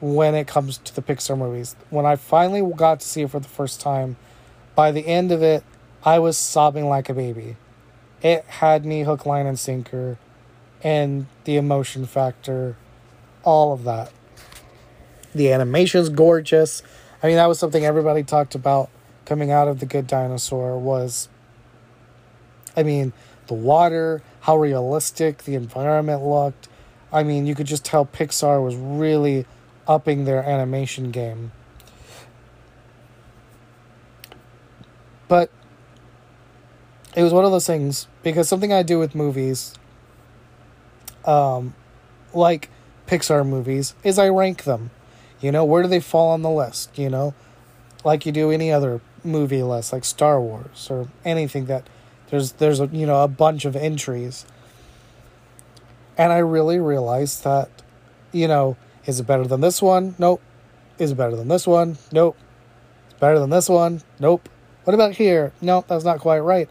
when 0.00 0.34
it 0.34 0.46
comes 0.46 0.78
to 0.78 0.94
the 0.94 1.02
Pixar 1.02 1.36
movies. 1.36 1.74
When 1.90 2.06
I 2.06 2.16
finally 2.16 2.62
got 2.74 3.00
to 3.00 3.08
see 3.08 3.22
it 3.22 3.30
for 3.30 3.40
the 3.40 3.48
first 3.48 3.80
time, 3.80 4.16
by 4.74 4.92
the 4.92 5.06
end 5.06 5.32
of 5.32 5.42
it, 5.42 5.64
I 6.04 6.18
was 6.18 6.38
sobbing 6.38 6.88
like 6.88 7.08
a 7.08 7.14
baby. 7.14 7.56
It 8.22 8.44
had 8.44 8.84
me 8.84 9.02
hook, 9.02 9.26
line, 9.26 9.46
and 9.46 9.58
sinker, 9.58 10.18
and 10.82 11.26
the 11.44 11.56
emotion 11.56 12.06
factor, 12.06 12.76
all 13.42 13.72
of 13.72 13.84
that. 13.84 14.12
The 15.34 15.52
animation's 15.52 16.08
gorgeous. 16.08 16.82
I 17.22 17.26
mean, 17.26 17.36
that 17.36 17.46
was 17.46 17.58
something 17.58 17.84
everybody 17.84 18.22
talked 18.22 18.54
about 18.54 18.90
coming 19.24 19.50
out 19.50 19.68
of 19.68 19.78
The 19.80 19.86
Good 19.86 20.06
Dinosaur 20.06 20.78
was, 20.78 21.28
I 22.76 22.82
mean, 22.82 23.12
the 23.46 23.54
water, 23.54 24.22
how 24.40 24.56
realistic 24.56 25.44
the 25.44 25.54
environment 25.54 26.24
looked. 26.24 26.68
I 27.12 27.22
mean, 27.22 27.46
you 27.46 27.54
could 27.54 27.66
just 27.66 27.84
tell 27.84 28.06
Pixar 28.06 28.64
was 28.64 28.76
really 28.76 29.46
upping 29.86 30.24
their 30.24 30.42
animation 30.42 31.10
game. 31.10 31.52
But 35.28 35.50
it 37.14 37.22
was 37.22 37.32
one 37.32 37.44
of 37.44 37.50
those 37.50 37.66
things 37.66 38.08
because 38.22 38.48
something 38.48 38.72
I 38.72 38.82
do 38.82 38.98
with 38.98 39.14
movies, 39.14 39.74
um, 41.24 41.74
like 42.32 42.68
Pixar 43.06 43.46
movies, 43.46 43.94
is 44.02 44.18
I 44.18 44.28
rank 44.28 44.64
them. 44.64 44.90
You 45.40 45.52
know, 45.52 45.64
where 45.64 45.82
do 45.82 45.88
they 45.88 46.00
fall 46.00 46.30
on 46.30 46.42
the 46.42 46.50
list? 46.50 46.98
You 46.98 47.10
know, 47.10 47.34
like 48.04 48.26
you 48.26 48.32
do 48.32 48.50
any 48.50 48.70
other 48.70 49.00
movie 49.24 49.62
list, 49.62 49.92
like 49.92 50.04
Star 50.04 50.40
Wars 50.40 50.88
or 50.90 51.08
anything 51.24 51.66
that 51.66 51.86
there's 52.30 52.52
there's 52.52 52.80
a 52.80 52.86
you 52.86 53.06
know 53.06 53.22
a 53.22 53.28
bunch 53.28 53.64
of 53.64 53.76
entries. 53.76 54.46
And 56.18 56.32
I 56.32 56.38
really 56.38 56.78
realized 56.78 57.44
that, 57.44 57.70
you 58.30 58.46
know, 58.46 58.76
is 59.06 59.20
it 59.20 59.26
better 59.26 59.46
than 59.46 59.62
this 59.62 59.80
one? 59.80 60.14
Nope. 60.18 60.42
Is 60.98 61.12
it 61.12 61.14
better 61.14 61.34
than 61.34 61.48
this 61.48 61.66
one? 61.66 61.96
Nope. 62.12 62.36
It's 63.06 63.18
better 63.18 63.38
than 63.38 63.48
this 63.48 63.70
one? 63.70 64.02
Nope. 64.18 64.48
What 64.84 64.92
about 64.92 65.14
here? 65.14 65.52
Nope, 65.62 65.86
that's 65.88 66.04
not 66.04 66.20
quite 66.20 66.40
right. 66.40 66.68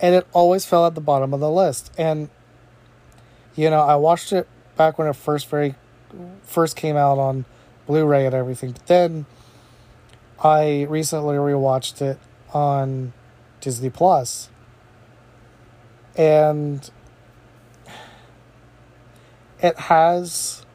And 0.00 0.14
it 0.14 0.26
always 0.32 0.64
fell 0.64 0.86
at 0.86 0.94
the 0.94 1.00
bottom 1.00 1.34
of 1.34 1.40
the 1.40 1.50
list. 1.50 1.92
And 1.98 2.30
you 3.56 3.68
know, 3.70 3.80
I 3.80 3.96
watched 3.96 4.32
it 4.32 4.48
back 4.76 4.98
when 4.98 5.08
it 5.08 5.16
first 5.16 5.48
very 5.48 5.74
first 6.42 6.76
came 6.76 6.96
out 6.96 7.18
on 7.18 7.44
Blu-ray 7.86 8.26
and 8.26 8.34
everything. 8.34 8.72
But 8.72 8.86
then 8.86 9.26
I 10.42 10.82
recently 10.82 11.36
rewatched 11.36 12.02
it 12.02 12.18
on 12.52 13.12
Disney 13.60 13.90
Plus. 13.90 14.48
And 16.16 16.90
it 19.60 19.78
has 19.78 20.66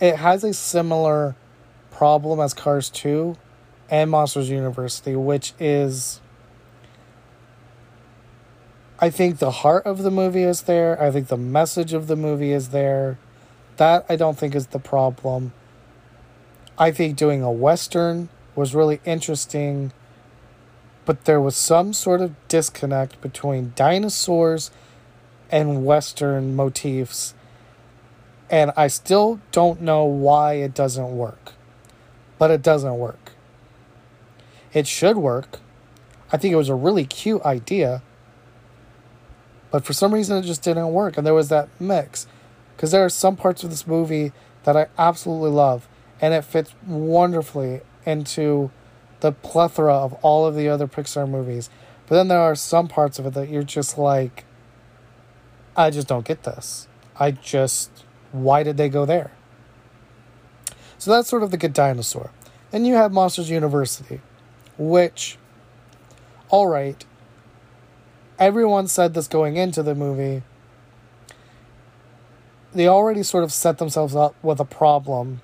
it 0.00 0.16
has 0.16 0.44
a 0.44 0.54
similar 0.54 1.36
problem 1.90 2.40
as 2.40 2.54
Cars 2.54 2.88
2 2.88 3.36
and 3.90 4.10
Monsters 4.10 4.48
University, 4.48 5.14
which 5.14 5.52
is 5.58 6.20
I 8.98 9.10
think 9.10 9.38
the 9.38 9.50
heart 9.50 9.86
of 9.86 10.02
the 10.02 10.10
movie 10.10 10.42
is 10.42 10.62
there. 10.62 11.00
I 11.02 11.10
think 11.10 11.28
the 11.28 11.36
message 11.36 11.92
of 11.92 12.06
the 12.06 12.16
movie 12.16 12.52
is 12.52 12.68
there. 12.68 13.18
That 13.80 14.04
I 14.10 14.16
don't 14.16 14.36
think 14.36 14.54
is 14.54 14.66
the 14.66 14.78
problem. 14.78 15.54
I 16.78 16.90
think 16.90 17.16
doing 17.16 17.42
a 17.42 17.50
Western 17.50 18.28
was 18.54 18.74
really 18.74 19.00
interesting, 19.06 19.92
but 21.06 21.24
there 21.24 21.40
was 21.40 21.56
some 21.56 21.94
sort 21.94 22.20
of 22.20 22.34
disconnect 22.46 23.22
between 23.22 23.72
dinosaurs 23.74 24.70
and 25.50 25.86
Western 25.86 26.54
motifs 26.54 27.32
and 28.50 28.70
I 28.76 28.88
still 28.88 29.40
don't 29.50 29.80
know 29.80 30.04
why 30.04 30.56
it 30.56 30.74
doesn't 30.74 31.16
work. 31.16 31.52
But 32.36 32.50
it 32.50 32.60
doesn't 32.60 32.98
work. 32.98 33.32
It 34.74 34.86
should 34.86 35.16
work. 35.16 35.58
I 36.30 36.36
think 36.36 36.52
it 36.52 36.56
was 36.56 36.68
a 36.68 36.74
really 36.74 37.06
cute 37.06 37.40
idea. 37.46 38.02
But 39.70 39.86
for 39.86 39.94
some 39.94 40.12
reason, 40.12 40.36
it 40.36 40.42
just 40.42 40.60
didn't 40.60 40.92
work. 40.92 41.16
And 41.16 41.26
there 41.26 41.32
was 41.32 41.48
that 41.48 41.70
mix. 41.80 42.26
Because 42.80 42.92
there 42.92 43.04
are 43.04 43.10
some 43.10 43.36
parts 43.36 43.62
of 43.62 43.68
this 43.68 43.86
movie 43.86 44.32
that 44.62 44.74
I 44.74 44.86
absolutely 44.96 45.50
love. 45.50 45.86
And 46.18 46.32
it 46.32 46.46
fits 46.46 46.74
wonderfully 46.86 47.82
into 48.06 48.70
the 49.20 49.32
plethora 49.32 49.94
of 49.94 50.14
all 50.22 50.46
of 50.46 50.54
the 50.54 50.70
other 50.70 50.86
Pixar 50.88 51.28
movies. 51.28 51.68
But 52.06 52.16
then 52.16 52.28
there 52.28 52.40
are 52.40 52.54
some 52.54 52.88
parts 52.88 53.18
of 53.18 53.26
it 53.26 53.34
that 53.34 53.50
you're 53.50 53.64
just 53.64 53.98
like, 53.98 54.46
I 55.76 55.90
just 55.90 56.08
don't 56.08 56.24
get 56.24 56.44
this. 56.44 56.88
I 57.18 57.32
just 57.32 57.90
why 58.32 58.62
did 58.62 58.78
they 58.78 58.88
go 58.88 59.04
there? 59.04 59.30
So 60.96 61.10
that's 61.10 61.28
sort 61.28 61.42
of 61.42 61.50
the 61.50 61.58
good 61.58 61.74
dinosaur. 61.74 62.30
Then 62.70 62.86
you 62.86 62.94
have 62.94 63.12
Monsters 63.12 63.50
University, 63.50 64.22
which, 64.78 65.36
all 66.48 66.66
right, 66.66 67.04
everyone 68.38 68.86
said 68.86 69.12
this 69.12 69.28
going 69.28 69.58
into 69.58 69.82
the 69.82 69.94
movie. 69.94 70.44
They 72.72 72.86
already 72.86 73.22
sort 73.22 73.44
of 73.44 73.52
set 73.52 73.78
themselves 73.78 74.14
up 74.14 74.34
with 74.42 74.60
a 74.60 74.64
problem 74.64 75.40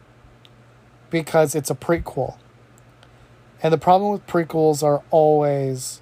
because 1.11 1.54
it's 1.54 1.71
a 1.71 1.75
prequel. 1.75 2.37
And 3.62 3.73
the 3.73 3.78
problem 3.78 4.12
with 4.12 4.26
prequels 4.26 4.83
are 4.83 5.02
always 5.11 6.00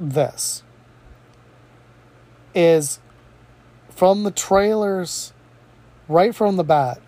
this 0.00 0.62
is 2.54 2.98
from 3.88 4.24
the 4.24 4.30
trailers 4.30 5.32
right 6.08 6.34
from 6.34 6.56
the 6.56 6.64
bat, 6.64 7.00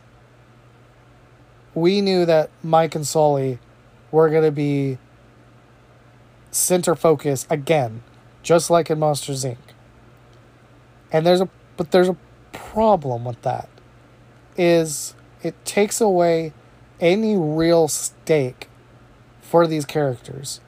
we 1.75 2.01
knew 2.01 2.25
that 2.25 2.51
Mike 2.63 2.95
and 2.95 3.07
Sully 3.07 3.59
were 4.11 4.31
going 4.31 4.45
to 4.45 4.53
be 4.53 4.99
center 6.51 6.95
focus 6.95 7.47
again, 7.51 8.03
just 8.43 8.71
like 8.71 8.91
in 8.91 8.99
Monsters 8.99 9.45
Inc. 9.45 9.57
And 11.11 11.27
there's 11.27 11.41
a 11.41 11.49
but 11.77 11.91
there's 11.91 12.09
a 12.09 12.17
problem 12.55 13.25
with 13.25 13.43
that. 13.43 13.69
Is 14.57 15.15
it 15.43 15.63
takes 15.65 16.01
away 16.01 16.53
any 17.01 17.37
real 17.37 17.89
stake 17.89 18.69
for 19.41 19.67
these 19.67 19.85
characters. 19.85 20.61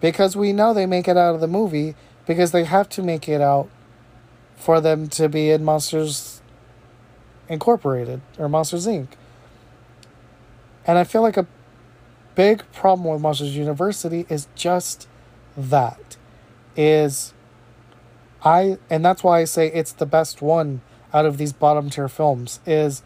Because 0.00 0.36
we 0.36 0.52
know 0.52 0.74
they 0.74 0.86
make 0.86 1.08
it 1.08 1.16
out 1.16 1.34
of 1.34 1.40
the 1.40 1.46
movie 1.46 1.94
because 2.26 2.52
they 2.52 2.64
have 2.64 2.88
to 2.90 3.02
make 3.02 3.28
it 3.28 3.40
out 3.40 3.68
for 4.56 4.80
them 4.80 5.08
to 5.08 5.28
be 5.28 5.50
in 5.50 5.64
Monsters 5.64 6.42
Incorporated 7.48 8.20
or 8.38 8.48
Monsters 8.48 8.86
Inc. 8.86 9.08
And 10.86 10.98
I 10.98 11.04
feel 11.04 11.22
like 11.22 11.36
a 11.36 11.46
big 12.34 12.64
problem 12.72 13.10
with 13.10 13.20
Monsters 13.20 13.56
University 13.56 14.26
is 14.28 14.48
just 14.54 15.08
that 15.56 16.16
is 16.76 17.34
I 18.42 18.78
and 18.88 19.04
that's 19.04 19.22
why 19.22 19.40
I 19.40 19.44
say 19.44 19.66
it's 19.66 19.92
the 19.92 20.06
best 20.06 20.40
one 20.40 20.80
out 21.12 21.26
of 21.26 21.38
these 21.38 21.52
bottom 21.52 21.90
tier 21.90 22.08
films 22.08 22.60
is 22.66 23.02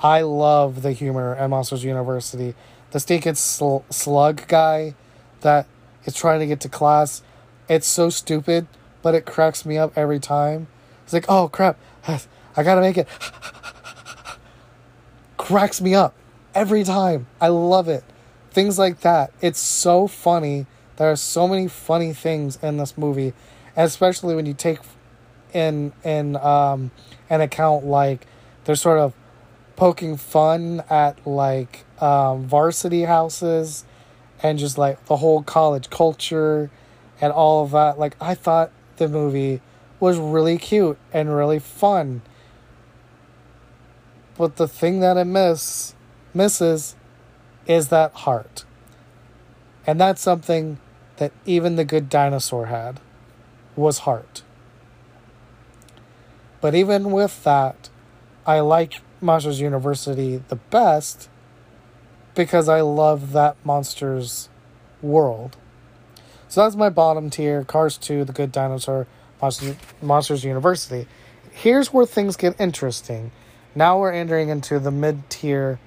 I 0.00 0.22
love 0.22 0.82
the 0.82 0.92
humor 0.92 1.34
at 1.36 1.48
Monsters 1.48 1.84
University. 1.84 2.54
The 2.90 3.00
stinking 3.00 3.34
sl- 3.34 3.78
slug 3.90 4.46
guy 4.46 4.94
that 5.40 5.66
is 6.04 6.14
trying 6.14 6.40
to 6.40 6.46
get 6.46 6.60
to 6.60 6.68
class, 6.68 7.22
it's 7.68 7.86
so 7.86 8.10
stupid, 8.10 8.66
but 9.02 9.14
it 9.14 9.26
cracks 9.26 9.64
me 9.64 9.78
up 9.78 9.96
every 9.96 10.20
time. 10.20 10.66
It's 11.04 11.12
like, 11.12 11.26
oh 11.28 11.48
crap, 11.48 11.78
I 12.08 12.62
gotta 12.62 12.80
make 12.80 12.98
it. 12.98 13.08
cracks 15.36 15.80
me 15.80 15.94
up 15.94 16.14
every 16.54 16.84
time. 16.84 17.26
I 17.40 17.48
love 17.48 17.88
it. 17.88 18.04
Things 18.50 18.78
like 18.78 19.00
that. 19.00 19.32
It's 19.40 19.60
so 19.60 20.06
funny. 20.06 20.66
There 20.96 21.10
are 21.10 21.16
so 21.16 21.46
many 21.46 21.68
funny 21.68 22.12
things 22.12 22.58
in 22.62 22.78
this 22.78 22.96
movie, 22.96 23.34
especially 23.76 24.34
when 24.34 24.46
you 24.46 24.54
take 24.54 24.78
in 25.52 25.92
in 26.04 26.36
um, 26.36 26.90
an 27.28 27.40
account 27.40 27.84
like 27.84 28.26
they're 28.64 28.74
sort 28.74 28.98
of 28.98 29.14
poking 29.76 30.16
fun 30.16 30.82
at 30.88 31.26
like 31.26 31.84
um, 32.00 32.46
varsity 32.46 33.02
houses 33.02 33.84
and 34.42 34.58
just 34.58 34.78
like 34.78 35.04
the 35.06 35.16
whole 35.16 35.42
college 35.42 35.90
culture 35.90 36.70
and 37.20 37.32
all 37.32 37.64
of 37.64 37.70
that. 37.72 37.98
Like 37.98 38.16
I 38.20 38.34
thought 38.34 38.70
the 38.96 39.08
movie 39.08 39.60
was 40.00 40.18
really 40.18 40.58
cute 40.58 40.98
and 41.12 41.34
really 41.34 41.58
fun. 41.58 42.22
But 44.36 44.56
the 44.56 44.68
thing 44.68 45.00
that 45.00 45.16
it 45.16 45.24
miss 45.24 45.94
misses 46.34 46.96
is 47.66 47.88
that 47.88 48.12
heart. 48.12 48.64
And 49.86 50.00
that's 50.00 50.20
something 50.20 50.78
that 51.16 51.32
even 51.44 51.76
the 51.76 51.84
good 51.84 52.08
dinosaur 52.08 52.66
had 52.66 53.00
was 53.74 54.00
heart. 54.00 54.42
But 56.60 56.74
even 56.74 57.10
with 57.10 57.44
that, 57.44 57.90
I 58.46 58.60
like 58.60 59.00
Monsters 59.20 59.60
University 59.60 60.42
the 60.48 60.56
best 60.56 61.28
because 62.34 62.68
I 62.68 62.80
love 62.82 63.32
that 63.32 63.56
monster's 63.64 64.48
world. 65.02 65.56
So 66.48 66.62
that's 66.62 66.76
my 66.76 66.90
bottom 66.90 67.28
tier 67.30 67.64
Cars 67.64 67.96
2, 67.98 68.24
The 68.24 68.32
Good 68.32 68.52
Dinosaur, 68.52 69.06
Monsters, 69.42 69.76
Monsters 70.00 70.44
University. 70.44 71.08
Here's 71.50 71.92
where 71.92 72.06
things 72.06 72.36
get 72.36 72.58
interesting. 72.60 73.32
Now 73.74 73.98
we're 73.98 74.12
entering 74.12 74.48
into 74.48 74.78
the 74.78 74.90
mid 74.90 75.28
tier 75.28 75.80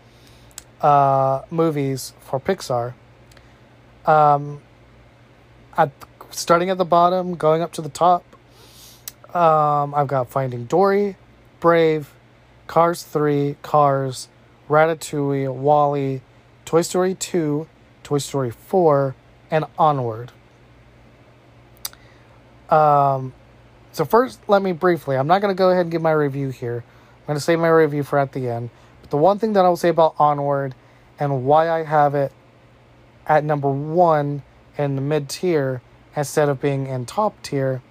uh, 0.81 1.43
movies 1.49 2.13
for 2.19 2.39
Pixar. 2.39 2.93
Um, 4.05 4.61
at 5.77 5.91
starting 6.31 6.69
at 6.69 6.77
the 6.77 6.85
bottom, 6.85 7.35
going 7.35 7.61
up 7.61 7.71
to 7.73 7.81
the 7.81 7.89
top, 7.89 8.23
um, 9.33 9.93
I've 9.93 10.07
got 10.07 10.29
Finding 10.29 10.65
Dory, 10.65 11.15
Brave, 11.59 12.13
Cars 12.67 13.03
3, 13.03 13.57
Cars, 13.61 14.27
Ratatouille, 14.69 15.53
WALL-E, 15.53 16.21
Toy 16.65 16.81
Story 16.81 17.15
2, 17.15 17.67
Toy 18.03 18.17
Story 18.17 18.51
4, 18.51 19.15
and 19.51 19.65
Onward. 19.77 20.31
Um, 22.69 23.33
so 23.91 24.05
first, 24.05 24.39
let 24.47 24.61
me 24.61 24.71
briefly, 24.71 25.15
I'm 25.15 25.27
not 25.27 25.41
going 25.41 25.53
to 25.53 25.57
go 25.57 25.69
ahead 25.69 25.81
and 25.81 25.91
give 25.91 26.01
my 26.01 26.11
review 26.11 26.49
here. 26.49 26.83
I'm 27.21 27.25
going 27.27 27.37
to 27.37 27.43
save 27.43 27.59
my 27.59 27.69
review 27.69 28.03
for 28.03 28.19
at 28.19 28.31
the 28.31 28.47
end. 28.47 28.69
But 29.01 29.09
the 29.09 29.17
one 29.17 29.39
thing 29.39 29.53
that 29.53 29.65
I 29.65 29.69
will 29.69 29.77
say 29.77 29.89
about 29.89 30.15
Onward 30.19 30.75
and 31.19 31.45
why 31.45 31.69
I 31.69 31.83
have 31.83 32.15
it 32.15 32.31
at 33.27 33.43
number 33.43 33.69
one 33.69 34.43
in 34.77 34.95
the 34.95 35.01
mid 35.01 35.29
tier 35.29 35.81
instead 36.15 36.49
of 36.49 36.61
being 36.61 36.87
in 36.87 37.05
top 37.05 37.41
tier 37.43 37.81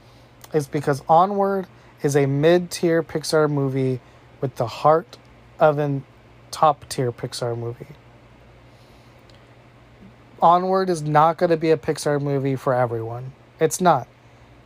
is 0.52 0.66
because 0.66 1.02
Onward 1.08 1.66
is 2.02 2.16
a 2.16 2.26
mid 2.26 2.70
tier 2.70 3.02
Pixar 3.02 3.50
movie 3.50 4.00
with 4.40 4.56
the 4.56 4.66
heart 4.66 5.18
of 5.58 5.78
a 5.78 6.02
top 6.50 6.88
tier 6.88 7.12
Pixar 7.12 7.56
movie. 7.56 7.86
Onward 10.40 10.88
is 10.88 11.02
not 11.02 11.36
going 11.36 11.50
to 11.50 11.56
be 11.56 11.70
a 11.70 11.76
Pixar 11.76 12.20
movie 12.22 12.56
for 12.56 12.72
everyone. 12.72 13.32
It's 13.58 13.80
not. 13.80 14.06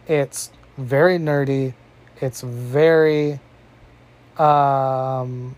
It's 0.06 0.50
very 0.76 1.18
nerdy. 1.18 1.74
It's 2.20 2.42
very. 2.42 3.40
Um, 4.38 5.56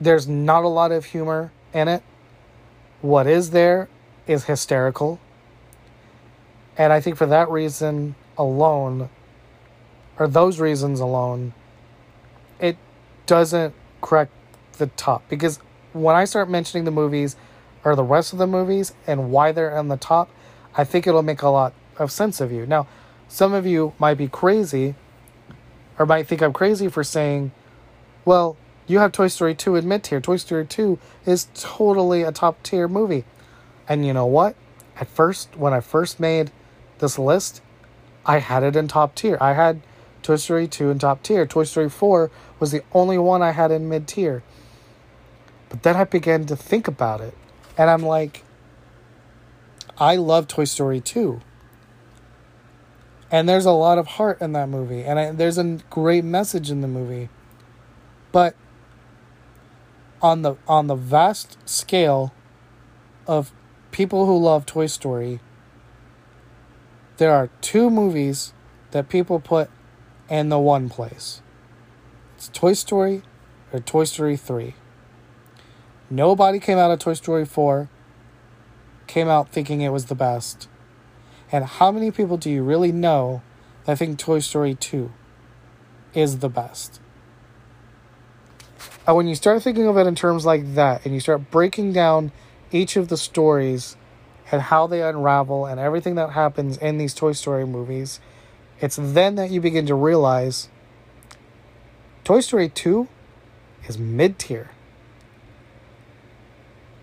there's 0.00 0.26
not 0.28 0.64
a 0.64 0.68
lot 0.68 0.92
of 0.92 1.04
humor 1.04 1.52
in 1.72 1.88
it. 1.88 2.02
What 3.00 3.26
is 3.26 3.50
there 3.50 3.88
is 4.28 4.44
hysterical. 4.44 5.18
And 6.76 6.92
I 6.92 7.00
think 7.00 7.16
for 7.16 7.26
that 7.26 7.50
reason 7.50 8.14
alone, 8.38 9.10
or 10.18 10.28
those 10.28 10.60
reasons 10.60 11.00
alone, 11.00 11.52
it 12.60 12.76
doesn't 13.26 13.74
crack 14.00 14.28
the 14.78 14.86
top. 14.88 15.28
Because 15.28 15.58
when 15.92 16.16
I 16.16 16.24
start 16.24 16.48
mentioning 16.48 16.84
the 16.84 16.90
movies 16.90 17.36
or 17.84 17.94
the 17.94 18.04
rest 18.04 18.32
of 18.32 18.38
the 18.38 18.46
movies 18.46 18.92
and 19.06 19.30
why 19.30 19.52
they're 19.52 19.76
on 19.76 19.88
the 19.88 19.96
top, 19.96 20.30
I 20.76 20.84
think 20.84 21.06
it'll 21.06 21.22
make 21.22 21.42
a 21.42 21.48
lot 21.48 21.72
of 21.98 22.10
sense 22.10 22.40
of 22.40 22.52
you. 22.52 22.64
Now, 22.64 22.86
some 23.28 23.52
of 23.52 23.66
you 23.66 23.92
might 23.98 24.14
be 24.14 24.28
crazy 24.28 24.94
or 25.98 26.06
might 26.06 26.26
think 26.26 26.42
I'm 26.42 26.52
crazy 26.52 26.88
for 26.88 27.04
saying, 27.04 27.50
well, 28.24 28.56
you 28.86 29.00
have 29.00 29.12
Toy 29.12 29.28
Story 29.28 29.54
2 29.54 29.76
in 29.76 29.88
mid 29.88 30.04
tier. 30.04 30.20
Toy 30.20 30.36
Story 30.36 30.64
2 30.64 30.98
is 31.26 31.48
totally 31.54 32.22
a 32.22 32.32
top 32.32 32.62
tier 32.62 32.88
movie. 32.88 33.24
And 33.88 34.06
you 34.06 34.12
know 34.12 34.26
what? 34.26 34.56
At 34.98 35.08
first, 35.08 35.56
when 35.56 35.72
I 35.72 35.80
first 35.80 36.18
made 36.18 36.50
this 36.98 37.18
list, 37.18 37.60
I 38.28 38.40
had 38.40 38.62
it 38.62 38.76
in 38.76 38.88
top 38.88 39.14
tier. 39.14 39.38
I 39.40 39.54
had 39.54 39.80
Toy 40.22 40.36
Story 40.36 40.68
2 40.68 40.90
in 40.90 40.98
top 40.98 41.22
tier. 41.22 41.46
Toy 41.46 41.64
Story 41.64 41.88
4 41.88 42.30
was 42.60 42.70
the 42.70 42.82
only 42.92 43.16
one 43.16 43.40
I 43.40 43.52
had 43.52 43.70
in 43.70 43.88
mid 43.88 44.06
tier. 44.06 44.42
But 45.70 45.82
then 45.82 45.96
I 45.96 46.04
began 46.04 46.44
to 46.46 46.54
think 46.54 46.86
about 46.86 47.22
it. 47.22 47.34
And 47.78 47.88
I'm 47.88 48.02
like, 48.02 48.44
I 49.96 50.16
love 50.16 50.46
Toy 50.46 50.64
Story 50.64 51.00
2. 51.00 51.40
And 53.30 53.48
there's 53.48 53.64
a 53.64 53.72
lot 53.72 53.96
of 53.96 54.06
heart 54.06 54.40
in 54.42 54.52
that 54.52 54.68
movie. 54.68 55.04
And 55.04 55.18
I, 55.18 55.30
there's 55.32 55.58
a 55.58 55.78
great 55.88 56.24
message 56.24 56.70
in 56.70 56.82
the 56.82 56.88
movie. 56.88 57.30
But 58.30 58.54
on 60.20 60.42
the 60.42 60.56
on 60.66 60.86
the 60.86 60.94
vast 60.94 61.56
scale 61.68 62.34
of 63.26 63.52
people 63.90 64.26
who 64.26 64.36
love 64.36 64.66
Toy 64.66 64.86
Story, 64.86 65.40
there 67.18 67.32
are 67.32 67.50
two 67.60 67.90
movies 67.90 68.52
that 68.92 69.08
people 69.08 69.40
put 69.40 69.68
in 70.30 70.48
the 70.48 70.58
one 70.58 70.88
place. 70.88 71.42
It's 72.36 72.48
Toy 72.48 72.72
Story 72.72 73.22
or 73.72 73.80
Toy 73.80 74.04
Story 74.04 74.36
3. 74.36 74.74
Nobody 76.10 76.60
came 76.60 76.78
out 76.78 76.92
of 76.92 77.00
Toy 77.00 77.14
Story 77.14 77.44
4 77.44 77.90
came 79.08 79.28
out 79.28 79.50
thinking 79.50 79.80
it 79.80 79.88
was 79.88 80.06
the 80.06 80.14
best. 80.14 80.68
And 81.50 81.64
how 81.64 81.90
many 81.90 82.10
people 82.10 82.36
do 82.36 82.50
you 82.50 82.62
really 82.62 82.92
know 82.92 83.42
that 83.84 83.98
think 83.98 84.18
Toy 84.18 84.38
Story 84.38 84.74
2 84.74 85.10
is 86.14 86.38
the 86.38 86.48
best? 86.48 87.00
And 89.06 89.16
when 89.16 89.26
you 89.26 89.34
start 89.34 89.62
thinking 89.62 89.88
of 89.88 89.96
it 89.96 90.06
in 90.06 90.14
terms 90.14 90.46
like 90.46 90.74
that, 90.74 91.04
and 91.04 91.14
you 91.14 91.20
start 91.20 91.50
breaking 91.50 91.94
down 91.94 92.30
each 92.70 92.96
of 92.96 93.08
the 93.08 93.16
stories 93.16 93.96
and 94.50 94.62
how 94.62 94.86
they 94.86 95.02
unravel 95.02 95.66
and 95.66 95.78
everything 95.78 96.14
that 96.16 96.30
happens 96.30 96.76
in 96.78 96.98
these 96.98 97.14
Toy 97.14 97.32
Story 97.32 97.66
movies, 97.66 98.20
it's 98.80 98.96
then 99.00 99.34
that 99.36 99.50
you 99.50 99.60
begin 99.60 99.86
to 99.86 99.94
realize 99.94 100.68
Toy 102.24 102.40
Story 102.40 102.68
2 102.68 103.08
is 103.86 103.98
mid 103.98 104.38
tier. 104.38 104.70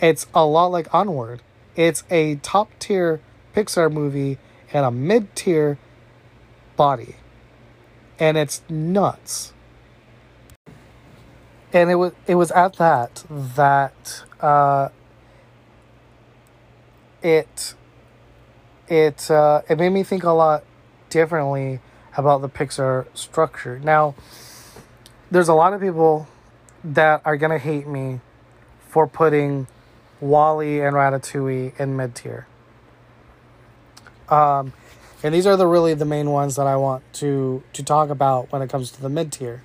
It's 0.01 0.27
a 0.33 0.45
lot 0.45 0.67
like 0.67 0.93
Onward. 0.93 1.41
It's 1.75 2.03
a 2.09 2.35
top 2.35 2.69
tier 2.79 3.21
Pixar 3.55 3.91
movie 3.91 4.37
and 4.73 4.85
a 4.85 4.91
mid 4.91 5.35
tier 5.35 5.77
body. 6.75 7.15
And 8.19 8.37
it's 8.37 8.61
nuts 8.69 9.53
and 11.75 11.91
it 11.91 11.95
was 11.95 12.13
it 12.25 12.35
was 12.35 12.51
at 12.51 12.77
that 12.77 13.25
that 13.29 14.23
uh, 14.39 14.87
it 17.25 17.73
it 18.87 19.31
uh, 19.31 19.63
it 19.67 19.79
made 19.79 19.89
me 19.89 20.03
think 20.03 20.23
a 20.23 20.29
lot 20.29 20.63
differently 21.09 21.79
about 22.15 22.41
the 22.41 22.49
Pixar 22.49 23.07
structure. 23.15 23.79
Now, 23.79 24.13
there's 25.31 25.47
a 25.47 25.55
lot 25.55 25.73
of 25.73 25.81
people 25.81 26.27
that 26.83 27.23
are 27.25 27.35
gonna 27.35 27.57
hate 27.57 27.87
me 27.87 28.19
for 28.87 29.07
putting 29.07 29.65
WALL-E 30.21 30.81
and 30.81 30.95
Ratatouille 30.95 31.77
in 31.79 31.97
mid 31.97 32.13
tier. 32.13 32.45
Um, 34.29 34.73
and 35.23 35.33
these 35.33 35.47
are 35.47 35.57
the 35.57 35.65
really 35.65 35.95
the 35.95 36.05
main 36.05 36.29
ones 36.29 36.55
that 36.57 36.67
I 36.67 36.75
want 36.75 37.11
to 37.13 37.63
to 37.73 37.81
talk 37.81 38.11
about 38.11 38.51
when 38.51 38.61
it 38.61 38.69
comes 38.69 38.91
to 38.91 39.01
the 39.01 39.09
mid 39.09 39.31
tier. 39.31 39.63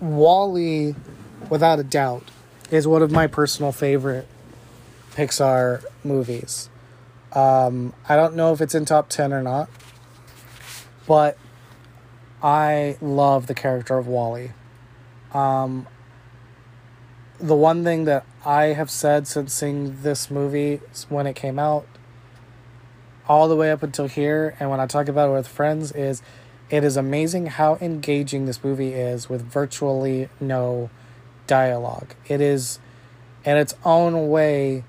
WALL-E, 0.00 0.94
without 1.50 1.80
a 1.80 1.84
doubt, 1.84 2.30
is 2.70 2.86
one 2.86 3.02
of 3.02 3.10
my 3.10 3.26
personal 3.26 3.72
favorite 3.72 4.28
Pixar 5.14 5.84
movies. 6.04 6.68
Um, 7.32 7.94
I 8.08 8.16
don't 8.16 8.34
know 8.34 8.52
if 8.52 8.60
it's 8.60 8.74
in 8.74 8.84
top 8.84 9.08
10 9.08 9.32
or 9.32 9.42
not, 9.42 9.70
but 11.06 11.38
I 12.42 12.96
love 13.00 13.46
the 13.46 13.54
character 13.54 13.96
of 13.96 14.06
WALL-E. 14.06 14.50
Um, 15.32 15.86
the 17.40 17.56
one 17.56 17.84
thing 17.84 18.04
that 18.04 18.26
I 18.44 18.64
have 18.66 18.90
said 18.90 19.26
since 19.26 19.54
seeing 19.54 20.02
this 20.02 20.30
movie 20.30 20.80
when 21.08 21.26
it 21.26 21.34
came 21.34 21.58
out, 21.58 21.86
all 23.28 23.48
the 23.48 23.56
way 23.56 23.70
up 23.70 23.82
until 23.82 24.08
here, 24.08 24.56
and 24.60 24.68
when 24.68 24.80
I 24.80 24.86
talk 24.86 25.08
about 25.08 25.30
it 25.30 25.32
with 25.32 25.48
friends, 25.48 25.92
is 25.92 26.22
it 26.70 26.84
is 26.84 26.96
amazing 26.96 27.46
how 27.46 27.76
engaging 27.80 28.46
this 28.46 28.62
movie 28.64 28.94
is 28.94 29.28
with 29.28 29.42
virtually 29.42 30.28
no 30.40 30.90
dialogue. 31.46 32.14
It 32.28 32.40
is, 32.40 32.78
in 33.44 33.56
its 33.56 33.74
own 33.84 34.28
way, 34.28 34.84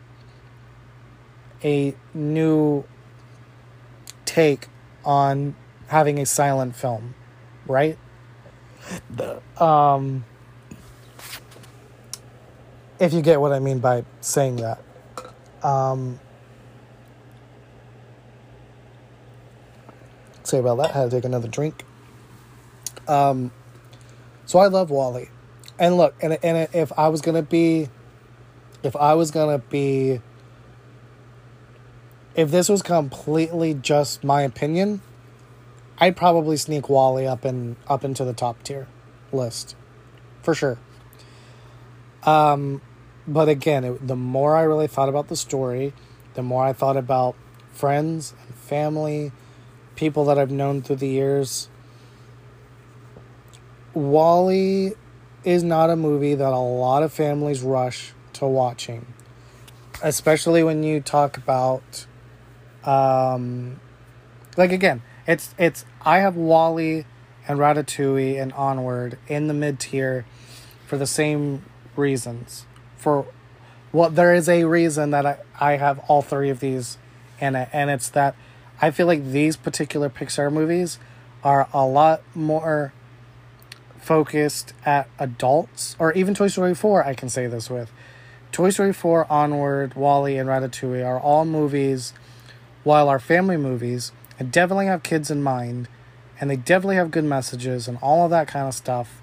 a 1.63 1.95
new 2.13 2.83
take 4.25 4.67
on 5.05 5.55
having 5.87 6.19
a 6.19 6.25
silent 6.25 6.75
film, 6.75 7.15
right? 7.65 7.97
Um, 9.59 10.25
if 12.99 13.13
you 13.13 13.21
get 13.21 13.39
what 13.41 13.51
I 13.51 13.59
mean 13.59 13.79
by 13.79 14.05
saying 14.21 14.57
that. 14.57 14.81
Um, 15.63 16.19
say 20.43 20.59
about 20.59 20.77
that. 20.77 20.91
Had 20.91 21.09
to 21.09 21.17
take 21.17 21.25
another 21.25 21.47
drink. 21.47 21.85
Um, 23.07 23.51
so 24.45 24.59
I 24.59 24.67
love 24.67 24.89
WALL-E, 24.89 25.29
and 25.79 25.97
look, 25.97 26.15
and 26.21 26.37
and 26.43 26.69
if 26.73 26.91
I 26.97 27.07
was 27.09 27.21
gonna 27.21 27.41
be, 27.41 27.89
if 28.83 28.95
I 28.95 29.13
was 29.15 29.31
gonna 29.31 29.57
be, 29.57 30.21
if 32.35 32.51
this 32.51 32.69
was 32.69 32.81
completely 32.81 33.73
just 33.73 34.23
my 34.23 34.41
opinion, 34.41 35.01
I'd 35.99 36.15
probably 36.15 36.57
sneak 36.57 36.89
WALL-E 36.89 37.25
up 37.27 37.45
in 37.45 37.75
up 37.87 38.03
into 38.03 38.25
the 38.25 38.33
top 38.33 38.61
tier 38.63 38.87
list, 39.31 39.75
for 40.41 40.53
sure. 40.53 40.77
Um, 42.23 42.81
but 43.27 43.49
again, 43.49 43.83
it, 43.83 44.07
the 44.07 44.15
more 44.15 44.55
I 44.55 44.63
really 44.63 44.87
thought 44.87 45.09
about 45.09 45.27
the 45.27 45.35
story, 45.35 45.93
the 46.33 46.43
more 46.43 46.65
I 46.65 46.73
thought 46.73 46.97
about 46.97 47.35
friends 47.71 48.33
and 48.45 48.55
family 48.55 49.31
people 49.95 50.25
that 50.25 50.37
I've 50.37 50.51
known 50.51 50.81
through 50.81 50.97
the 50.97 51.07
years. 51.07 51.69
WALL-E 53.93 54.93
is 55.43 55.63
not 55.63 55.89
a 55.89 55.95
movie 55.95 56.35
that 56.35 56.51
a 56.51 56.57
lot 56.57 57.03
of 57.03 57.13
families 57.13 57.61
rush 57.61 58.13
to 58.33 58.47
watching, 58.47 59.05
especially 60.01 60.63
when 60.63 60.83
you 60.83 60.99
talk 60.99 61.37
about, 61.37 62.07
um, 62.85 63.79
like 64.57 64.71
again, 64.71 65.01
it's 65.27 65.53
it's 65.57 65.85
I 66.01 66.19
have 66.19 66.35
WALL-E 66.35 67.05
and 67.47 67.59
Ratatouille 67.59 68.41
and 68.41 68.53
Onward 68.53 69.17
in 69.27 69.47
the 69.47 69.53
mid 69.53 69.79
tier 69.79 70.25
for 70.85 70.97
the 70.97 71.07
same 71.07 71.63
reasons. 71.95 72.65
For 72.97 73.25
what 73.91 73.93
well, 73.93 74.09
there 74.09 74.33
is 74.33 74.49
a 74.49 74.63
reason 74.63 75.11
that 75.11 75.25
I, 75.25 75.37
I 75.59 75.71
have 75.77 75.99
all 76.07 76.21
three 76.21 76.49
of 76.49 76.59
these 76.59 76.97
in 77.39 77.55
it, 77.55 77.69
and 77.71 77.89
it's 77.89 78.09
that 78.09 78.35
I 78.81 78.91
feel 78.91 79.07
like 79.07 79.23
these 79.23 79.55
particular 79.55 80.09
Pixar 80.09 80.51
movies 80.51 80.99
are 81.43 81.67
a 81.73 81.85
lot 81.85 82.21
more 82.33 82.93
focused 83.99 84.73
at 84.85 85.07
adults, 85.19 85.95
or 85.99 86.11
even 86.13 86.33
Toy 86.33 86.47
Story 86.47 86.75
4, 86.75 87.05
I 87.05 87.13
can 87.13 87.29
say 87.29 87.47
this 87.47 87.69
with. 87.69 87.91
Toy 88.51 88.69
Story 88.69 88.93
4, 88.93 89.31
Onward, 89.31 89.95
WALL-E, 89.95 90.37
and 90.37 90.49
Ratatouille 90.49 91.05
are 91.05 91.19
all 91.19 91.45
movies, 91.45 92.13
while 92.83 93.09
our 93.09 93.19
family 93.19 93.57
movies, 93.57 94.11
and 94.39 94.51
definitely 94.51 94.87
have 94.87 95.03
kids 95.03 95.31
in 95.31 95.41
mind, 95.41 95.87
and 96.39 96.49
they 96.49 96.55
definitely 96.55 96.95
have 96.95 97.11
good 97.11 97.23
messages 97.23 97.87
and 97.87 97.97
all 98.01 98.25
of 98.25 98.31
that 98.31 98.47
kind 98.47 98.67
of 98.67 98.73
stuff. 98.73 99.21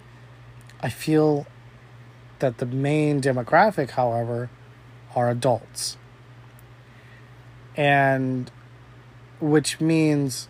I 0.81 0.88
feel 0.88 1.46
that 2.38 2.59
the 2.59 2.66
main 2.66 3.20
demographic, 3.20 3.90
however, 3.90 4.49
are 5.14 5.29
adults. 5.29 5.96
And 7.77 8.51
which 9.40 9.81
means 9.81 10.49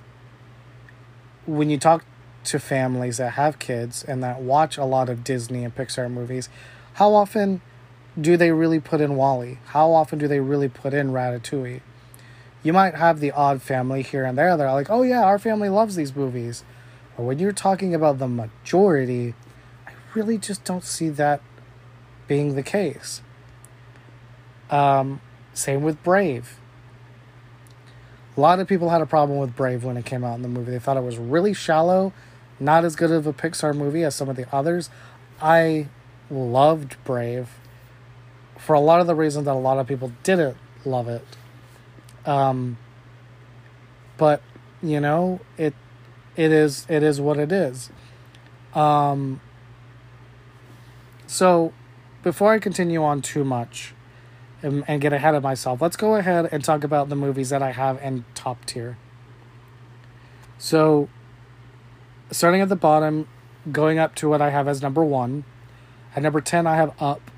when 1.46 1.70
you 1.70 1.78
talk 1.78 2.04
to 2.44 2.58
families 2.58 3.18
that 3.18 3.32
have 3.32 3.58
kids 3.58 4.04
and 4.04 4.22
that 4.22 4.40
watch 4.40 4.78
a 4.78 4.84
lot 4.84 5.08
of 5.08 5.24
Disney 5.24 5.64
and 5.64 5.74
Pixar 5.74 6.10
movies, 6.10 6.48
how 6.94 7.12
often 7.14 7.60
do 8.20 8.36
they 8.36 8.50
really 8.50 8.80
put 8.80 9.00
in 9.00 9.16
WALL-E? 9.16 9.58
How 9.66 9.92
often 9.92 10.18
do 10.18 10.26
they 10.26 10.40
really 10.40 10.68
put 10.68 10.94
in 10.94 11.12
Ratatouille? 11.12 11.80
You 12.62 12.72
might 12.72 12.94
have 12.94 13.20
the 13.20 13.30
odd 13.32 13.62
family 13.62 14.02
here 14.02 14.24
and 14.24 14.36
there 14.36 14.56
that 14.56 14.66
are 14.66 14.74
like, 14.74 14.90
oh 14.90 15.02
yeah, 15.02 15.22
our 15.22 15.38
family 15.38 15.68
loves 15.68 15.96
these 15.96 16.14
movies. 16.14 16.64
But 17.16 17.24
when 17.24 17.38
you're 17.38 17.52
talking 17.52 17.94
about 17.94 18.18
the 18.18 18.28
majority, 18.28 19.34
I 19.86 19.92
really 20.14 20.38
just 20.38 20.64
don't 20.64 20.84
see 20.84 21.08
that 21.10 21.40
being 22.28 22.54
the 22.54 22.62
case. 22.62 23.22
Um, 24.70 25.20
same 25.52 25.82
with 25.82 26.02
Brave. 26.02 26.58
A 28.36 28.40
lot 28.40 28.60
of 28.60 28.68
people 28.68 28.90
had 28.90 29.00
a 29.00 29.06
problem 29.06 29.38
with 29.38 29.56
Brave 29.56 29.84
when 29.84 29.96
it 29.96 30.04
came 30.04 30.22
out 30.24 30.36
in 30.36 30.42
the 30.42 30.48
movie. 30.48 30.70
They 30.70 30.78
thought 30.78 30.96
it 30.96 31.02
was 31.02 31.18
really 31.18 31.52
shallow, 31.52 32.12
not 32.58 32.84
as 32.84 32.94
good 32.94 33.10
of 33.10 33.26
a 33.26 33.32
Pixar 33.32 33.74
movie 33.74 34.04
as 34.04 34.14
some 34.14 34.28
of 34.28 34.36
the 34.36 34.46
others. 34.54 34.90
I 35.40 35.88
loved 36.30 36.96
Brave 37.04 37.48
for 38.56 38.74
a 38.74 38.80
lot 38.80 39.00
of 39.00 39.06
the 39.06 39.14
reasons 39.14 39.46
that 39.46 39.52
a 39.52 39.54
lot 39.54 39.78
of 39.78 39.86
people 39.86 40.12
didn't 40.22 40.56
love 40.84 41.08
it. 41.08 41.24
Um, 42.26 42.78
but 44.16 44.42
you 44.82 45.00
know, 45.00 45.40
it 45.56 45.74
it 46.36 46.52
is 46.52 46.86
it 46.88 47.02
is 47.02 47.20
what 47.20 47.38
it 47.38 47.52
is. 47.52 47.90
Um, 48.74 49.40
so 51.26 51.72
before 52.22 52.52
I 52.52 52.58
continue 52.58 53.02
on 53.02 53.22
too 53.22 53.44
much, 53.44 53.94
and, 54.62 54.84
and 54.86 55.00
get 55.00 55.12
ahead 55.12 55.34
of 55.34 55.42
myself, 55.42 55.80
let's 55.80 55.96
go 55.96 56.16
ahead 56.16 56.48
and 56.52 56.62
talk 56.62 56.84
about 56.84 57.08
the 57.08 57.16
movies 57.16 57.50
that 57.50 57.62
I 57.62 57.72
have 57.72 58.00
in 58.02 58.24
top 58.34 58.64
tier. 58.66 58.98
So, 60.58 61.08
starting 62.30 62.60
at 62.60 62.68
the 62.68 62.76
bottom, 62.76 63.26
going 63.70 63.98
up 63.98 64.14
to 64.16 64.28
what 64.28 64.40
I 64.42 64.50
have 64.50 64.68
as 64.68 64.82
number 64.82 65.04
one. 65.04 65.44
At 66.14 66.22
number 66.22 66.40
10, 66.40 66.66
I 66.66 66.76
have 66.76 67.00
Up. 67.00 67.30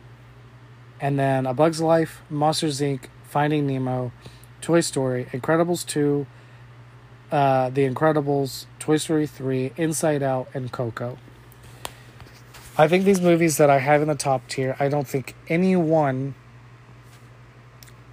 And 1.01 1.19
then 1.19 1.47
A 1.47 1.55
Bug's 1.55 1.81
Life, 1.81 2.23
Monsters 2.31 2.81
Inc., 2.81 3.07
Finding 3.25 3.67
Nemo, 3.67 4.13
Toy 4.63 4.81
Story, 4.81 5.27
Incredibles 5.33 5.85
2, 5.87 6.27
uh, 7.31 7.69
The 7.71 7.83
Incredibles, 7.87 8.67
Toy 8.79 8.97
Story 8.97 9.27
3, 9.27 9.73
Inside 9.77 10.23
Out, 10.23 10.49
and 10.55 10.73
Coco. 10.73 11.19
I 12.79 12.89
think 12.89 13.05
these 13.05 13.21
movies 13.21 13.59
that 13.59 13.69
I 13.69 13.81
have 13.81 14.01
in 14.01 14.09
the 14.09 14.15
top 14.15 14.49
tier, 14.49 14.77
I 14.81 14.89
don't 14.89 15.07
think 15.07 15.35
anyone 15.49 16.35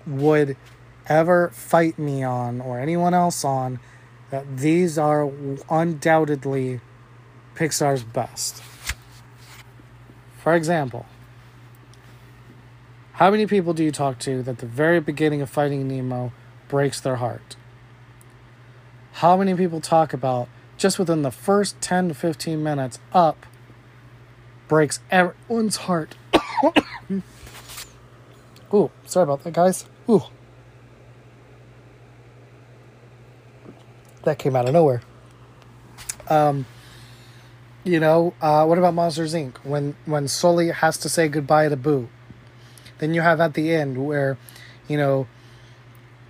would 0.05 0.57
ever 1.07 1.49
fight 1.49 1.97
me 1.97 2.23
on 2.23 2.59
or 2.59 2.79
anyone 2.79 3.13
else 3.13 3.45
on 3.45 3.79
that 4.31 4.57
these 4.57 4.97
are 4.97 5.31
undoubtedly 5.69 6.81
Pixar's 7.55 8.03
best. 8.03 8.62
For 10.38 10.53
example, 10.55 11.05
how 13.19 13.29
many 13.29 13.45
people 13.45 13.73
do 13.73 13.84
you 13.84 13.91
talk 13.91 14.17
to 14.17 14.41
that 14.43 14.60
the 14.60 14.65
very 14.65 15.01
beginning 15.01 15.41
of 15.41 15.49
Finding 15.49 15.89
Nemo 15.89 16.32
breaks 16.69 17.01
their 17.01 17.17
heart? 17.17 17.58
How 19.12 19.36
many 19.36 19.53
people 19.55 19.82
talk 19.82 20.13
about 20.13 20.47
just 20.77 20.97
within 20.97 21.21
the 21.21 21.29
first 21.29 21.82
10 21.82 22.08
to 22.08 22.13
15 22.13 22.63
minutes 22.63 22.97
up 23.12 23.45
breaks 24.69 25.01
everyone's 25.12 25.75
heart? 25.75 26.15
Ooh, 28.73 28.89
sorry 29.05 29.23
about 29.23 29.43
that, 29.43 29.51
guys. 29.51 29.84
Ooh. 30.10 30.23
That 34.23 34.39
came 34.39 34.55
out 34.55 34.65
of 34.65 34.71
nowhere. 34.71 35.01
Um, 36.29 36.65
you 37.84 37.99
know, 37.99 38.34
uh, 38.41 38.65
what 38.65 38.77
about 38.77 38.93
Monsters 38.93 39.34
Inc? 39.34 39.58
When 39.65 39.97
when 40.05 40.29
Sully 40.29 40.69
has 40.69 40.97
to 40.99 41.10
say 41.10 41.27
goodbye 41.27 41.67
to 41.67 41.75
Boo, 41.75 42.08
then 42.99 43.13
you 43.13 43.21
have 43.21 43.39
at 43.41 43.53
the 43.53 43.73
end 43.73 44.05
where, 44.05 44.38
you 44.88 44.97
know, 44.97 45.27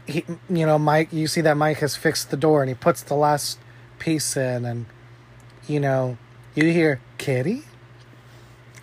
he, 0.05 0.25
you 0.49 0.65
know, 0.65 0.79
Mike, 0.79 1.13
you 1.13 1.27
see 1.27 1.41
that 1.41 1.57
Mike 1.57 1.77
has 1.79 1.95
fixed 1.95 2.31
the 2.31 2.37
door 2.37 2.61
and 2.61 2.69
he 2.69 2.75
puts 2.75 3.03
the 3.03 3.15
last 3.15 3.59
piece 3.99 4.35
in, 4.35 4.65
and 4.65 4.85
you 5.67 5.79
know, 5.79 6.17
you 6.55 6.71
hear 6.71 6.99
Kitty, 7.17 7.63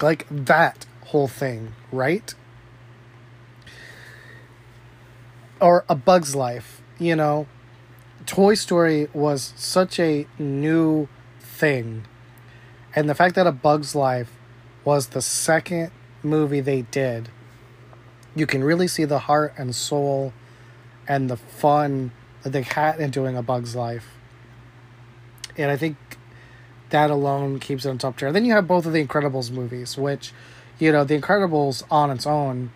like 0.01 0.27
that 0.31 0.87
whole 1.07 1.29
thing, 1.29 1.73
right? 1.91 2.35
Or 5.61 5.85
A 5.89 5.95
Bug's 5.95 6.37
Life, 6.37 6.83
you 6.99 7.17
know, 7.17 7.47
Toy 8.27 8.55
Story 8.55 9.09
was 9.15 9.53
such 9.57 9.99
a 9.99 10.27
new 10.39 11.09
thing. 11.41 12.05
And 12.95 13.09
the 13.09 13.15
fact 13.15 13.35
that 13.37 13.47
A 13.47 13.53
Bug's 13.53 13.95
Life 13.95 14.33
was 14.85 15.09
the 15.09 15.23
second 15.23 15.91
movie 16.23 16.61
they 16.61 16.83
did, 16.83 17.31
you 18.37 18.47
can 18.47 18.63
really 18.63 18.87
see 18.87 19.05
the 19.05 19.21
heart 19.21 19.55
and 19.57 19.75
soul 19.75 20.33
and 21.09 21.29
the 21.29 21.37
fun 21.37 22.13
that 22.43 22.51
they 22.51 22.63
had 22.63 23.01
in 23.01 23.11
doing 23.11 23.37
A 23.37 23.43
Bug's 23.43 23.75
Life. 23.75 24.13
And 25.57 25.71
I 25.71 25.77
think 25.77 25.97
that 26.91 27.11
alone 27.11 27.59
keeps 27.59 27.85
it 27.87 27.89
on 27.89 27.99
top 27.99 28.19
tier. 28.19 28.31
Then 28.31 28.45
you 28.45 28.53
have 28.53 28.69
both 28.69 28.87
of 28.87 28.93
the 28.93 29.05
Incredibles 29.05 29.51
movies, 29.51 29.97
which, 29.97 30.33
you 30.79 30.93
know, 30.93 31.03
The 31.03 31.19
Incredibles 31.19 31.83
on 31.91 32.11
its 32.11 32.27
own 32.27 32.71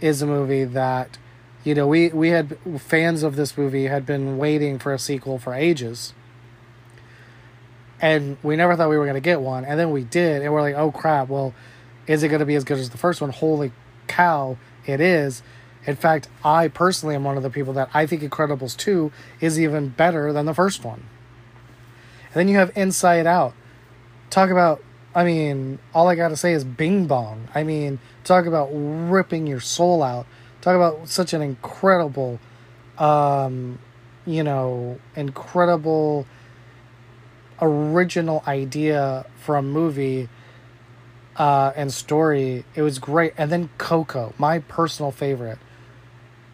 is 0.00 0.20
a 0.22 0.26
movie 0.26 0.64
that, 0.64 1.16
you 1.64 1.74
know, 1.74 1.86
we, 1.86 2.08
we 2.10 2.28
had 2.28 2.58
fans 2.78 3.22
of 3.22 3.34
this 3.34 3.56
movie 3.56 3.86
had 3.86 4.04
been 4.04 4.36
waiting 4.36 4.78
for 4.78 4.92
a 4.92 4.98
sequel 4.98 5.38
for 5.38 5.54
ages. 5.54 6.12
And 8.00 8.36
we 8.42 8.56
never 8.56 8.76
thought 8.76 8.90
we 8.90 8.98
were 8.98 9.06
going 9.06 9.14
to 9.14 9.20
get 9.20 9.40
one. 9.40 9.64
And 9.64 9.80
then 9.80 9.90
we 9.90 10.04
did. 10.04 10.42
And 10.42 10.52
we're 10.52 10.60
like, 10.60 10.76
oh 10.76 10.92
crap, 10.92 11.28
well, 11.28 11.54
is 12.06 12.22
it 12.22 12.28
going 12.28 12.40
to 12.40 12.46
be 12.46 12.54
as 12.54 12.64
good 12.64 12.78
as 12.78 12.90
the 12.90 12.98
first 12.98 13.20
one? 13.20 13.30
Holy 13.30 13.72
cow, 14.06 14.56
it 14.88 15.00
is. 15.00 15.42
In 15.86 15.96
fact, 15.96 16.28
I 16.44 16.68
personally 16.68 17.14
am 17.14 17.24
one 17.24 17.36
of 17.36 17.42
the 17.42 17.50
people 17.50 17.72
that 17.74 17.88
I 17.94 18.06
think 18.06 18.22
Incredibles 18.22 18.76
2 18.76 19.12
is 19.40 19.58
even 19.58 19.88
better 19.88 20.32
than 20.32 20.46
the 20.46 20.54
first 20.54 20.84
one. 20.84 21.04
And 22.26 22.34
then 22.34 22.48
you 22.48 22.56
have 22.56 22.76
Inside 22.76 23.26
Out. 23.26 23.54
Talk 24.30 24.50
about, 24.50 24.82
I 25.14 25.24
mean, 25.24 25.78
all 25.94 26.08
I 26.08 26.14
got 26.14 26.28
to 26.28 26.36
say 26.36 26.52
is 26.52 26.64
bing 26.64 27.06
bong. 27.06 27.48
I 27.54 27.62
mean, 27.62 28.00
talk 28.24 28.44
about 28.46 28.68
ripping 28.72 29.46
your 29.46 29.60
soul 29.60 30.02
out. 30.02 30.26
Talk 30.60 30.76
about 30.76 31.08
such 31.08 31.32
an 31.32 31.40
incredible, 31.40 32.38
um, 32.98 33.78
you 34.26 34.42
know, 34.42 34.98
incredible 35.16 36.26
original 37.60 38.42
idea 38.46 39.24
for 39.36 39.56
a 39.56 39.62
movie 39.62 40.28
uh, 41.38 41.72
and 41.76 41.92
story. 41.92 42.64
It 42.74 42.82
was 42.82 42.98
great. 42.98 43.32
And 43.38 43.50
then 43.50 43.70
Coco, 43.78 44.34
my 44.36 44.58
personal 44.58 45.12
favorite, 45.12 45.58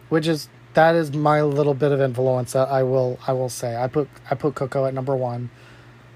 which 0.09 0.27
is 0.27 0.47
that 0.75 0.95
is 0.95 1.11
my 1.13 1.41
little 1.41 1.73
bit 1.73 1.91
of 1.91 1.99
influence 1.99 2.53
that 2.53 2.69
I 2.69 2.83
will 2.83 3.19
I 3.27 3.33
will 3.33 3.49
say. 3.49 3.75
I 3.75 3.87
put 3.87 4.07
I 4.29 4.35
put 4.35 4.55
Coco 4.55 4.85
at 4.85 4.93
number 4.93 5.15
one. 5.15 5.49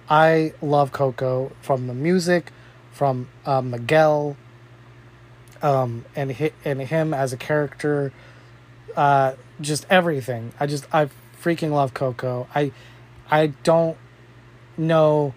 I 0.10 0.54
love 0.62 0.92
Coco 0.92 1.52
from 1.62 1.88
the 1.88 1.94
music, 1.94 2.52
from 2.92 3.30
uh, 3.46 3.62
Miguel, 3.62 4.38
um, 5.62 6.06
and 6.16 6.36
hi- 6.36 6.52
and 6.66 6.82
him 6.82 7.14
as 7.14 7.32
a 7.32 7.38
character, 7.38 8.12
uh, 8.96 9.34
just 9.62 9.86
everything. 9.90 10.52
I 10.60 10.66
just 10.68 10.86
I 10.94 11.10
freaking 11.42 11.72
love 11.72 11.94
Coco. 11.94 12.48
I 12.54 12.72
I 13.30 13.48
don't 13.64 13.98
know. 14.78 15.34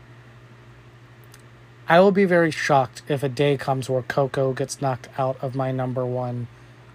I 1.88 2.00
will 2.00 2.12
be 2.12 2.24
very 2.24 2.50
shocked 2.50 3.02
if 3.08 3.22
a 3.22 3.28
day 3.28 3.56
comes 3.56 3.90
where 3.90 4.02
Coco 4.02 4.52
gets 4.52 4.80
knocked 4.80 5.08
out 5.18 5.36
of 5.42 5.54
my 5.54 5.72
number 5.72 6.06
one 6.06 6.48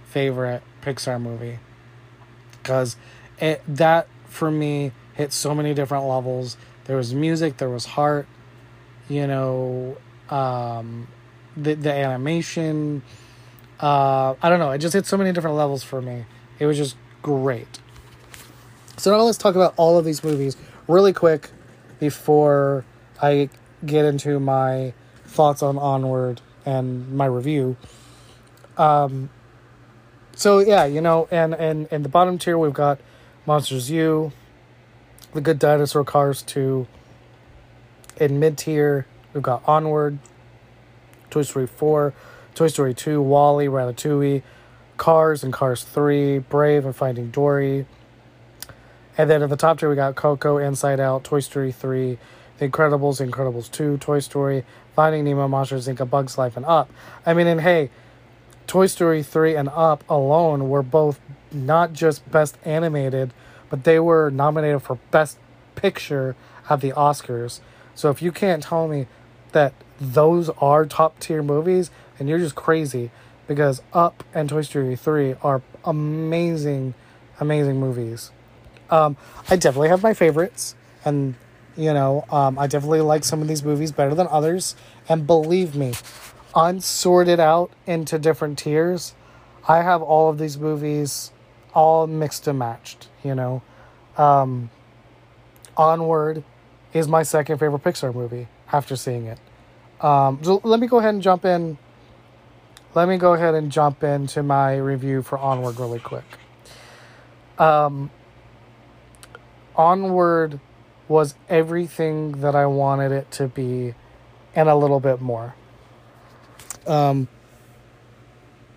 favorite 0.06 0.64
Pixar 0.82 1.22
movie, 1.22 1.60
because 2.52 2.96
it 3.40 3.62
that 3.68 4.08
for 4.26 4.50
me 4.50 4.92
hit 5.14 5.34
so 5.34 5.54
many 5.54 5.74
different 5.74 6.06
levels 6.06 6.58
there 6.88 6.96
was 6.96 7.14
music, 7.14 7.58
there 7.58 7.70
was 7.70 7.86
heart, 7.86 8.28
you 9.10 9.28
know, 9.28 9.98
um, 10.30 11.08
the 11.56 11.76
the 11.76 11.94
animation. 11.94 13.04
Uh, 13.80 14.34
I 14.42 14.50
don't 14.50 14.60
know. 14.60 14.72
It 14.72 14.80
just 14.80 14.94
hit 14.94 15.06
so 15.06 15.18
many 15.18 15.32
different 15.34 15.58
levels 15.58 15.84
for 15.84 16.02
me. 16.02 16.26
It 16.60 16.66
was 16.66 16.78
just 16.78 16.96
great. 17.22 17.80
So 18.96 19.12
now 19.12 19.22
let's 19.22 19.38
talk 19.38 19.56
about 19.56 19.74
all 19.78 20.00
of 20.00 20.06
these 20.06 20.24
movies 20.24 20.58
really 20.88 21.14
quick 21.14 21.52
before 22.00 22.86
I 23.22 23.50
get 23.86 24.06
into 24.06 24.40
my 24.40 24.94
thoughts 25.26 25.62
on 25.62 25.78
Onward 25.78 26.42
and 26.66 27.14
my 27.14 27.26
review. 27.26 27.78
Um, 28.78 29.30
so 30.36 30.60
yeah, 30.60 30.86
you 30.86 31.02
know, 31.02 31.28
and 31.32 31.54
and 31.54 31.88
in 31.88 32.04
the 32.04 32.10
bottom 32.10 32.38
tier 32.38 32.58
we've 32.58 32.74
got 32.74 33.00
Monsters 33.46 33.90
U, 33.90 34.32
the 35.34 35.42
Good 35.42 35.60
Dinosaur 35.60 36.04
Cars 36.04 36.42
2. 36.44 36.88
In 38.18 38.40
mid 38.40 38.58
tier, 38.58 39.06
we've 39.34 39.44
got 39.44 39.68
Onward, 39.68 40.20
Toy 41.30 41.44
Story 41.44 41.68
4, 41.68 42.14
Toy 42.56 42.68
Story 42.68 42.94
2, 42.94 43.22
WALL-E, 43.22 43.68
Ratatouille, 43.68 44.42
Cars 44.98 45.44
and 45.44 45.54
Cars 45.54 45.84
3, 45.84 46.40
Brave 46.40 46.86
and 46.86 46.96
Finding 46.96 47.30
Dory. 47.30 47.86
And 49.18 49.30
then 49.30 49.44
at 49.44 49.50
the 49.50 49.56
top 49.56 49.80
tier, 49.80 49.90
we 49.90 49.96
got 49.96 50.16
Coco, 50.16 50.58
Inside 50.58 51.00
Out, 51.00 51.24
Toy 51.24 51.40
Story 51.40 51.72
3, 51.72 52.18
The 52.58 52.68
Incredibles, 52.68 53.26
Incredibles 53.26 53.72
2, 53.72 53.98
Toy 53.98 54.20
Story, 54.20 54.64
Finding 54.96 55.26
Nemo, 55.26 55.48
Monsters 55.48 55.88
Inc., 55.88 56.00
A 56.00 56.06
Bug's 56.06 56.38
Life, 56.38 56.58
and 56.58 56.66
Up. 56.66 56.90
I 57.26 57.34
mean, 57.34 57.48
and 57.48 57.62
hey, 57.62 57.90
Toy 58.66 58.88
Story 58.88 59.24
3 59.24 59.56
and 59.56 59.70
Up 59.70 60.04
alone 60.10 60.70
were 60.70 60.84
both 60.84 61.20
not 61.52 61.94
just 61.94 62.30
best 62.32 62.58
animated, 62.66 63.32
but 63.70 63.84
they 63.84 64.00
were 64.00 64.30
nominated 64.30 64.82
for 64.82 64.98
Best 65.12 65.38
Picture 65.76 66.36
at 66.70 66.82
the 66.82 66.92
Oscars. 66.92 67.60
So 67.96 68.10
if 68.10 68.22
you 68.22 68.32
can't 68.32 68.64
tell 68.64 68.88
me 68.88 69.08
that 69.52 69.74
those 70.00 70.50
are 70.58 70.86
top 70.86 71.20
tier 71.20 71.42
movies, 71.42 71.92
then 72.18 72.28
you're 72.28 72.40
just 72.40 72.56
crazy 72.56 73.12
because 73.48 73.82
Up 73.94 74.24
and 74.34 74.50
Toy 74.50 74.62
Story 74.62 74.96
3 74.96 75.36
are 75.42 75.62
amazing, 75.86 76.94
amazing 77.40 77.80
movies. 77.80 78.32
Um, 78.90 79.18
I 79.50 79.56
definitely 79.56 79.90
have 79.90 80.04
my 80.04 80.14
favorites, 80.14 80.76
and 81.06 81.36
you 81.78 81.94
know, 81.94 82.26
um, 82.30 82.58
I 82.58 82.68
definitely 82.68 83.02
like 83.02 83.24
some 83.24 83.42
of 83.42 83.48
these 83.48 83.64
movies 83.64 83.92
better 83.92 84.16
than 84.16 84.28
others. 84.30 84.76
And 85.08 85.28
believe 85.28 85.76
me, 85.76 85.94
unsorted 86.56 87.40
out 87.40 87.72
into 87.86 88.18
different 88.18 88.58
tiers, 88.58 89.14
I 89.68 89.84
have 89.84 90.02
all 90.02 90.30
of 90.30 90.40
these 90.40 90.58
movies 90.58 91.32
all 91.74 92.08
mixed 92.08 92.48
and 92.48 92.58
matched, 92.58 93.08
you 93.24 93.36
know. 93.36 93.62
Um, 94.18 94.72
Onward 95.78 96.44
is 96.94 97.08
my 97.08 97.22
second 97.22 97.60
favorite 97.60 97.84
Pixar 97.84 98.14
movie 98.14 98.48
after 98.72 98.96
seeing 98.96 99.28
it. 99.28 99.40
Um, 100.02 100.40
so 100.44 100.60
let 100.64 100.80
me 100.80 100.88
go 100.88 100.98
ahead 100.98 101.14
and 101.14 101.22
jump 101.22 101.46
in. 101.46 101.78
Let 102.96 103.08
me 103.08 103.18
go 103.18 103.34
ahead 103.34 103.54
and 103.54 103.72
jump 103.72 104.04
into 104.04 104.42
my 104.42 104.78
review 104.78 105.22
for 105.22 105.38
Onward 105.38 105.80
really 105.80 106.00
quick. 106.00 106.24
Um, 107.60 108.10
Onward 109.76 110.60
was 111.08 111.36
everything 111.50 112.42
that 112.42 112.56
I 112.56 112.66
wanted 112.66 113.12
it 113.12 113.32
to 113.32 113.48
be 113.48 113.96
and 114.56 114.68
a 114.68 114.76
little 114.76 115.00
bit 115.00 115.22
more. 115.22 115.56
Um, 116.86 117.28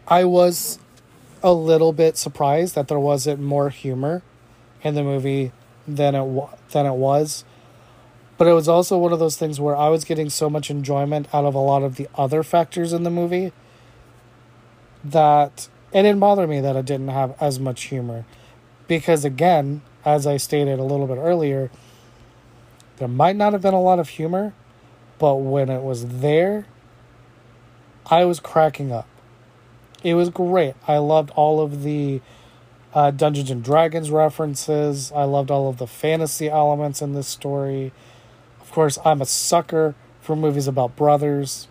I 0.06 0.24
was 0.24 0.78
a 1.42 1.52
little 1.52 1.92
bit 1.92 2.16
surprised 2.16 2.74
that 2.74 2.88
there 2.88 2.98
wasn't 2.98 3.40
more 3.40 3.70
humor 3.70 4.22
in 4.82 4.94
the 4.94 5.02
movie 5.02 5.52
than 5.86 6.14
it 6.14 6.48
than 6.70 6.86
it 6.86 6.94
was. 6.94 7.44
But 8.36 8.46
it 8.46 8.52
was 8.52 8.68
also 8.68 8.96
one 8.96 9.12
of 9.12 9.18
those 9.18 9.36
things 9.36 9.60
where 9.60 9.76
I 9.76 9.88
was 9.88 10.04
getting 10.04 10.30
so 10.30 10.48
much 10.48 10.70
enjoyment 10.70 11.28
out 11.34 11.44
of 11.44 11.54
a 11.54 11.58
lot 11.58 11.82
of 11.82 11.96
the 11.96 12.08
other 12.14 12.42
factors 12.42 12.92
in 12.92 13.02
the 13.02 13.10
movie 13.10 13.52
that 15.04 15.68
it 15.92 16.02
didn't 16.02 16.20
bother 16.20 16.46
me 16.46 16.60
that 16.60 16.74
it 16.74 16.86
didn't 16.86 17.08
have 17.08 17.34
as 17.40 17.60
much 17.60 17.84
humor. 17.84 18.24
Because 18.88 19.24
again, 19.24 19.82
as 20.04 20.26
I 20.26 20.38
stated 20.38 20.78
a 20.78 20.84
little 20.84 21.06
bit 21.06 21.18
earlier, 21.18 21.70
there 23.00 23.08
might 23.08 23.34
not 23.34 23.52
have 23.52 23.62
been 23.62 23.74
a 23.74 23.82
lot 23.82 23.98
of 23.98 24.10
humor, 24.10 24.54
but 25.18 25.34
when 25.34 25.68
it 25.68 25.82
was 25.82 26.06
there, 26.20 26.66
I 28.06 28.24
was 28.24 28.38
cracking 28.38 28.92
up 28.92 29.08
it 30.02 30.14
was 30.14 30.30
great. 30.30 30.74
I 30.88 30.98
loved 30.98 31.30
all 31.30 31.60
of 31.60 31.82
the 31.82 32.20
uh, 32.94 33.10
Dungeons 33.10 33.50
and 33.50 33.62
Dragons 33.62 34.10
references. 34.10 35.12
I 35.12 35.24
loved 35.24 35.50
all 35.50 35.68
of 35.68 35.76
the 35.78 35.86
fantasy 35.86 36.48
elements 36.48 37.02
in 37.02 37.12
this 37.12 37.28
story. 37.28 37.92
Of 38.60 38.70
course, 38.72 38.98
I'm 39.04 39.20
a 39.20 39.26
sucker 39.26 39.94
for 40.20 40.36
movies 40.36 40.66
about 40.66 40.96
brothers. 40.96 41.68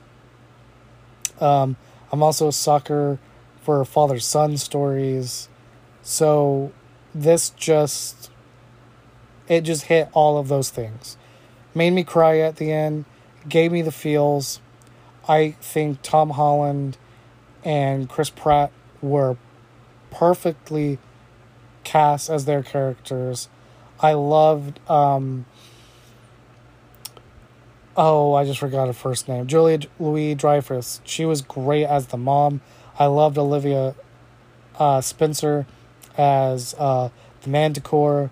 Um, 1.39 1.77
I'm 2.11 2.21
also 2.21 2.47
a 2.47 2.53
sucker 2.53 3.19
for 3.61 3.83
father 3.85 4.19
son 4.19 4.57
stories. 4.57 5.49
So 6.01 6.71
this 7.13 7.49
just 7.51 8.31
it 9.47 9.61
just 9.61 9.83
hit 9.83 10.09
all 10.13 10.37
of 10.37 10.47
those 10.47 10.69
things. 10.69 11.17
Made 11.79 11.91
me 11.91 12.03
cry 12.03 12.39
at 12.39 12.57
the 12.57 12.73
end, 12.73 13.05
gave 13.47 13.71
me 13.71 13.81
the 13.81 13.93
feels. 13.93 14.59
I 15.29 15.51
think 15.61 16.01
Tom 16.01 16.31
Holland 16.31 16.97
and 17.63 18.09
Chris 18.09 18.29
Pratt 18.29 18.73
were 19.01 19.37
perfectly 20.11 20.99
cast 21.85 22.29
as 22.29 22.43
their 22.43 22.63
characters. 22.63 23.47
I 24.01 24.11
loved 24.11 24.81
um 24.89 25.45
oh, 27.95 28.33
I 28.33 28.43
just 28.43 28.59
forgot 28.59 28.87
her 28.87 28.93
first 28.93 29.29
name. 29.29 29.47
Julia 29.47 29.79
Louis 30.01 30.35
Dreyfus. 30.35 30.99
She 31.05 31.23
was 31.23 31.41
great 31.41 31.85
as 31.85 32.07
the 32.07 32.17
mom. 32.17 32.59
I 32.99 33.05
loved 33.05 33.37
Olivia 33.37 33.95
uh, 34.77 34.99
Spencer 34.99 35.65
as 36.17 36.75
uh, 36.77 37.07
the 37.43 37.49
Manticore. 37.49 38.31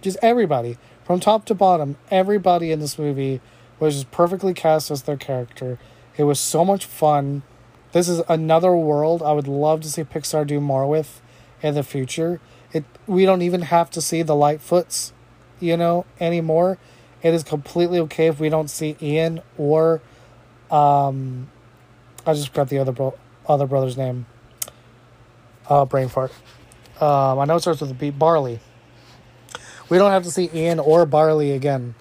Just 0.00 0.16
everybody, 0.22 0.78
from 1.10 1.18
top 1.18 1.44
to 1.44 1.56
bottom, 1.56 1.96
everybody 2.08 2.70
in 2.70 2.78
this 2.78 2.96
movie 2.96 3.40
was 3.80 3.94
just 3.96 4.12
perfectly 4.12 4.54
cast 4.54 4.92
as 4.92 5.02
their 5.02 5.16
character. 5.16 5.76
It 6.16 6.22
was 6.22 6.38
so 6.38 6.64
much 6.64 6.84
fun. 6.84 7.42
This 7.90 8.08
is 8.08 8.22
another 8.28 8.76
world 8.76 9.20
I 9.20 9.32
would 9.32 9.48
love 9.48 9.80
to 9.80 9.90
see 9.90 10.04
Pixar 10.04 10.46
do 10.46 10.60
more 10.60 10.86
with 10.86 11.20
in 11.64 11.74
the 11.74 11.82
future. 11.82 12.40
It 12.72 12.84
we 13.08 13.24
don't 13.24 13.42
even 13.42 13.62
have 13.62 13.90
to 13.90 14.00
see 14.00 14.22
the 14.22 14.34
Lightfoots, 14.34 15.10
you 15.58 15.76
know, 15.76 16.06
anymore. 16.20 16.78
It 17.24 17.34
is 17.34 17.42
completely 17.42 17.98
okay 17.98 18.28
if 18.28 18.38
we 18.38 18.48
don't 18.48 18.70
see 18.70 18.96
Ian 19.02 19.40
or 19.58 20.00
um 20.70 21.48
I 22.24 22.34
just 22.34 22.50
forgot 22.50 22.68
the 22.68 22.78
other 22.78 22.92
bro- 22.92 23.18
other 23.48 23.66
brother's 23.66 23.96
name. 23.96 24.26
Uh 25.68 25.86
brain 25.86 26.08
fart. 26.08 26.30
Um 27.00 27.40
I 27.40 27.46
know 27.46 27.56
it 27.56 27.62
starts 27.62 27.80
with 27.80 27.90
a 27.90 27.94
B 27.94 28.10
Barley. 28.10 28.60
We 29.90 29.98
don't 29.98 30.12
have 30.12 30.22
to 30.22 30.30
see 30.30 30.48
Ian 30.54 30.78
or 30.78 31.04
Barley 31.04 31.50
again. 31.50 31.96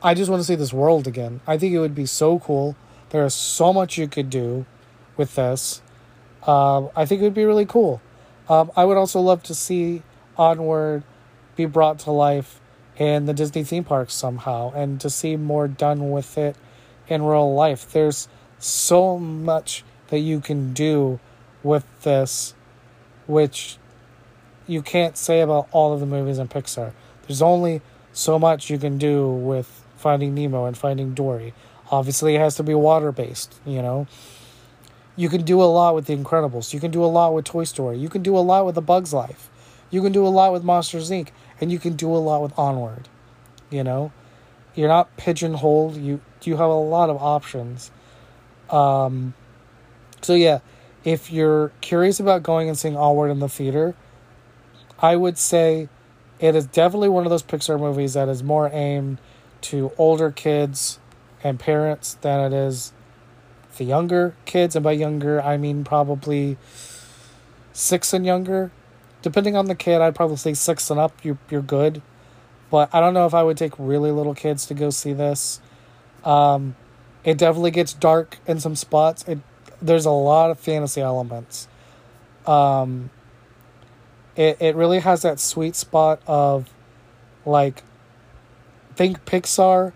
I 0.00 0.14
just 0.14 0.30
want 0.30 0.40
to 0.40 0.44
see 0.44 0.54
this 0.54 0.72
world 0.72 1.08
again. 1.08 1.40
I 1.44 1.58
think 1.58 1.74
it 1.74 1.80
would 1.80 1.94
be 1.94 2.06
so 2.06 2.38
cool. 2.38 2.76
There 3.10 3.24
is 3.24 3.34
so 3.34 3.72
much 3.72 3.98
you 3.98 4.06
could 4.06 4.30
do 4.30 4.64
with 5.16 5.34
this. 5.34 5.82
Um, 6.46 6.88
I 6.94 7.04
think 7.04 7.20
it 7.20 7.24
would 7.24 7.34
be 7.34 7.44
really 7.44 7.66
cool. 7.66 8.00
Um, 8.48 8.70
I 8.76 8.84
would 8.84 8.96
also 8.96 9.20
love 9.20 9.42
to 9.44 9.54
see 9.56 10.02
Onward 10.38 11.02
be 11.56 11.66
brought 11.66 11.98
to 12.00 12.12
life 12.12 12.60
in 12.96 13.26
the 13.26 13.34
Disney 13.34 13.64
theme 13.64 13.84
parks 13.84 14.14
somehow 14.14 14.72
and 14.72 15.00
to 15.00 15.10
see 15.10 15.34
more 15.34 15.66
done 15.66 16.10
with 16.10 16.38
it 16.38 16.54
in 17.08 17.22
real 17.22 17.52
life. 17.52 17.90
There's 17.90 18.28
so 18.60 19.18
much 19.18 19.84
that 20.08 20.20
you 20.20 20.38
can 20.40 20.72
do 20.72 21.18
with 21.64 21.84
this, 22.02 22.54
which 23.26 23.78
you 24.66 24.80
can't 24.80 25.16
say 25.16 25.40
about 25.40 25.68
all 25.72 25.92
of 25.92 25.98
the 25.98 26.06
movies 26.06 26.38
in 26.38 26.46
Pixar. 26.46 26.92
There's 27.30 27.42
only 27.42 27.80
so 28.12 28.40
much 28.40 28.70
you 28.70 28.78
can 28.78 28.98
do 28.98 29.30
with 29.30 29.84
Finding 29.94 30.34
Nemo 30.34 30.64
and 30.64 30.76
Finding 30.76 31.14
Dory. 31.14 31.54
Obviously, 31.88 32.34
it 32.34 32.40
has 32.40 32.56
to 32.56 32.64
be 32.64 32.74
water 32.74 33.12
based, 33.12 33.54
you 33.64 33.80
know. 33.80 34.08
You 35.14 35.28
can 35.28 35.42
do 35.44 35.62
a 35.62 35.70
lot 35.70 35.94
with 35.94 36.06
The 36.06 36.16
Incredibles. 36.16 36.74
You 36.74 36.80
can 36.80 36.90
do 36.90 37.04
a 37.04 37.06
lot 37.06 37.32
with 37.32 37.44
Toy 37.44 37.62
Story. 37.62 37.98
You 37.98 38.08
can 38.08 38.24
do 38.24 38.36
a 38.36 38.40
lot 38.40 38.66
with 38.66 38.76
A 38.76 38.80
Bug's 38.80 39.12
Life. 39.12 39.48
You 39.90 40.02
can 40.02 40.10
do 40.10 40.26
a 40.26 40.28
lot 40.28 40.52
with 40.52 40.64
Monsters 40.64 41.08
Inc. 41.08 41.28
And 41.60 41.70
you 41.70 41.78
can 41.78 41.94
do 41.94 42.12
a 42.12 42.18
lot 42.18 42.42
with 42.42 42.52
Onward. 42.58 43.08
You 43.70 43.84
know, 43.84 44.10
you're 44.74 44.88
not 44.88 45.16
pigeonholed. 45.16 45.98
You 45.98 46.20
you 46.42 46.56
have 46.56 46.68
a 46.68 46.74
lot 46.74 47.10
of 47.10 47.16
options. 47.22 47.92
Um, 48.70 49.34
so 50.20 50.34
yeah, 50.34 50.58
if 51.04 51.30
you're 51.30 51.70
curious 51.80 52.18
about 52.18 52.42
going 52.42 52.68
and 52.68 52.76
seeing 52.76 52.96
Onward 52.96 53.30
in 53.30 53.38
the 53.38 53.48
theater, 53.48 53.94
I 54.98 55.14
would 55.14 55.38
say 55.38 55.88
it 56.40 56.56
is 56.56 56.66
definitely 56.66 57.08
one 57.08 57.24
of 57.24 57.30
those 57.30 57.42
Pixar 57.42 57.78
movies 57.78 58.14
that 58.14 58.28
is 58.28 58.42
more 58.42 58.70
aimed 58.72 59.18
to 59.62 59.92
older 59.98 60.30
kids 60.30 60.98
and 61.44 61.60
parents 61.60 62.14
than 62.22 62.52
it 62.52 62.56
is 62.56 62.92
the 63.76 63.84
younger 63.84 64.34
kids. 64.46 64.74
And 64.74 64.82
by 64.82 64.92
younger, 64.92 65.40
I 65.40 65.56
mean 65.56 65.84
probably 65.84 66.56
six 67.72 68.12
and 68.12 68.24
younger. 68.24 68.70
Depending 69.22 69.54
on 69.54 69.66
the 69.66 69.74
kid, 69.74 70.00
I'd 70.00 70.14
probably 70.14 70.38
say 70.38 70.54
six 70.54 70.90
and 70.90 70.98
up, 70.98 71.12
you're, 71.22 71.38
you're 71.50 71.62
good. 71.62 72.00
But 72.70 72.88
I 72.94 73.00
don't 73.00 73.14
know 73.14 73.26
if 73.26 73.34
I 73.34 73.42
would 73.42 73.58
take 73.58 73.72
really 73.78 74.10
little 74.10 74.34
kids 74.34 74.64
to 74.66 74.74
go 74.74 74.90
see 74.90 75.12
this. 75.12 75.60
Um, 76.24 76.76
it 77.22 77.36
definitely 77.36 77.72
gets 77.72 77.92
dark 77.92 78.38
in 78.46 78.60
some 78.60 78.76
spots. 78.76 79.26
It 79.28 79.40
there's 79.82 80.04
a 80.04 80.10
lot 80.10 80.50
of 80.50 80.58
fantasy 80.58 81.00
elements. 81.00 81.68
Um, 82.46 83.10
it 84.40 84.56
it 84.58 84.74
really 84.74 85.00
has 85.00 85.20
that 85.20 85.38
sweet 85.38 85.76
spot 85.76 86.22
of 86.26 86.72
like 87.44 87.82
think 88.96 89.22
Pixar, 89.26 89.92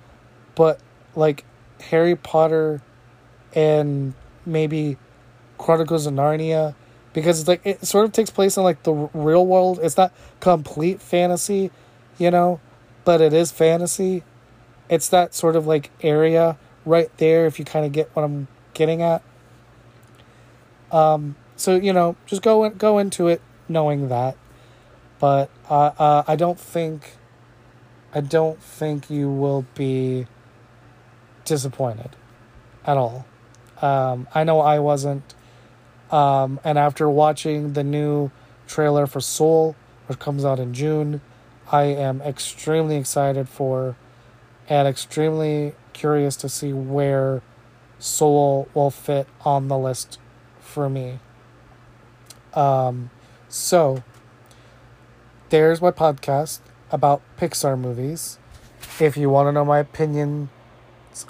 but 0.54 0.80
like 1.16 1.46
Harry 1.80 2.14
Potter 2.14 2.83
and 3.54 4.12
maybe 4.44 4.98
Chronicles 5.57 6.04
of 6.04 6.12
Narnia 6.12 6.74
because 7.14 7.40
it's 7.40 7.48
like 7.48 7.62
it 7.64 7.87
sort 7.87 8.04
of 8.04 8.12
takes 8.12 8.28
place 8.28 8.59
in 8.59 8.64
like 8.64 8.83
the 8.83 8.92
real 9.14 9.46
world. 9.46 9.80
It's 9.83 9.96
not 9.96 10.12
complete 10.40 11.00
fantasy, 11.00 11.70
you 12.18 12.30
know, 12.30 12.61
but 13.07 13.22
it 13.22 13.33
is 13.33 13.50
fantasy. 13.50 14.24
It's 14.90 15.09
that 15.09 15.33
sort 15.33 15.57
of 15.57 15.66
like 15.66 15.90
area 16.02 16.59
right 16.85 17.11
there 17.16 17.46
if 17.46 17.59
you 17.59 17.64
kind 17.64 17.87
of 17.87 17.92
get 17.92 18.11
what 18.14 18.26
I'm 18.26 18.48
getting 18.74 19.00
at. 19.00 19.22
Um 20.92 21.37
so 21.57 21.76
you 21.76 21.94
know, 21.94 22.16
just 22.26 22.42
go 22.42 22.64
in, 22.64 22.74
go 22.74 22.98
into 22.98 23.28
it 23.28 23.40
knowing 23.68 24.09
that. 24.09 24.37
But 25.18 25.50
uh, 25.68 25.92
uh 25.98 26.24
I 26.27 26.37
don't 26.37 26.59
think 26.59 27.16
I 28.14 28.20
don't 28.20 28.62
think 28.62 29.11
you 29.11 29.29
will 29.29 29.66
be 29.74 30.27
disappointed 31.44 32.11
at 32.87 32.96
all. 32.96 33.27
Um, 33.83 34.29
I 34.35 34.44
know 34.44 34.61
I 34.61 34.79
wasn't. 34.79 35.35
Um, 36.11 36.61
and 36.62 36.79
after 36.79 37.11
watching 37.11 37.72
the 37.72 37.83
new 37.83 38.31
trailer 38.66 39.07
for 39.07 39.20
Soul, 39.20 39.74
which 40.07 40.18
comes 40.18 40.44
out 40.44 40.61
in 40.61 40.72
June, 40.72 41.20
I 41.72 41.85
am 41.85 42.22
extremely 42.22 42.96
excited 42.96 43.48
for 43.48 43.96
and 44.68 44.87
extremely 44.87 45.74
curious 45.92 46.37
to 46.37 46.48
see 46.48 46.72
where 46.72 47.42
Soul 47.98 48.68
will 48.74 48.90
fit 48.90 49.27
on 49.44 49.68
the 49.68 49.79
list 49.79 50.18
for 50.61 50.88
me. 50.88 51.18
Um, 52.55 53.11
so, 53.55 54.03
there's 55.51 55.81
my 55.81 55.93
podcast 55.93 56.59
about 56.90 57.23
Pixar 57.38 57.79
movies. 57.79 58.40
If 58.99 59.17
you 59.17 59.31
want 59.31 59.47
to 59.47 59.53
know 59.53 59.64
my 59.64 59.79
opinion 59.79 60.51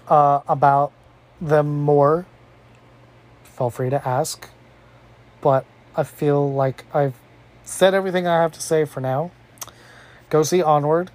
uh, 0.09 0.41
about 0.49 0.95
them 1.39 1.83
more, 1.83 2.25
feel 3.43 3.69
free 3.69 3.91
to 3.91 4.09
ask. 4.09 4.49
But 5.43 5.67
I 5.95 6.03
feel 6.03 6.51
like 6.51 6.87
I've 6.95 7.21
said 7.63 7.93
everything 7.93 8.27
I 8.27 8.41
have 8.41 8.53
to 8.53 8.63
say 8.63 8.87
for 8.87 9.01
now. 9.03 9.31
Go 10.31 10.43
see 10.45 10.63
Onward. 10.63 11.11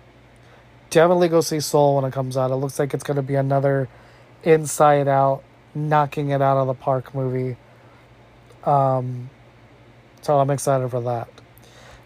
Definitely 0.91 1.29
go 1.29 1.41
see 1.41 1.59
Soul 1.59 1.95
when 1.95 2.05
it 2.05 2.13
comes 2.13 2.37
out. 2.37 2.51
It 2.51 2.55
looks 2.57 2.77
like 2.77 2.93
it's 2.93 3.03
going 3.03 3.17
to 3.17 3.23
be 3.23 3.33
another 3.33 3.89
inside 4.43 5.07
out, 5.07 5.41
knocking 5.73 6.29
it 6.29 6.43
out 6.43 6.57
of 6.57 6.67
the 6.67 6.75
park 6.75 7.15
movie. 7.15 7.57
Um, 8.63 9.31
so 10.21 10.39
I'm 10.39 10.49
excited 10.49 10.89
for 10.89 11.01
that. 11.01 11.27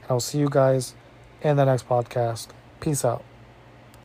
And 0.02 0.12
I'll 0.12 0.20
see 0.20 0.40
you 0.40 0.50
guys 0.50 0.96
in 1.42 1.58
the 1.58 1.66
next 1.66 1.88
podcast. 1.88 2.48
Peace 2.80 3.04
out. 3.06 3.24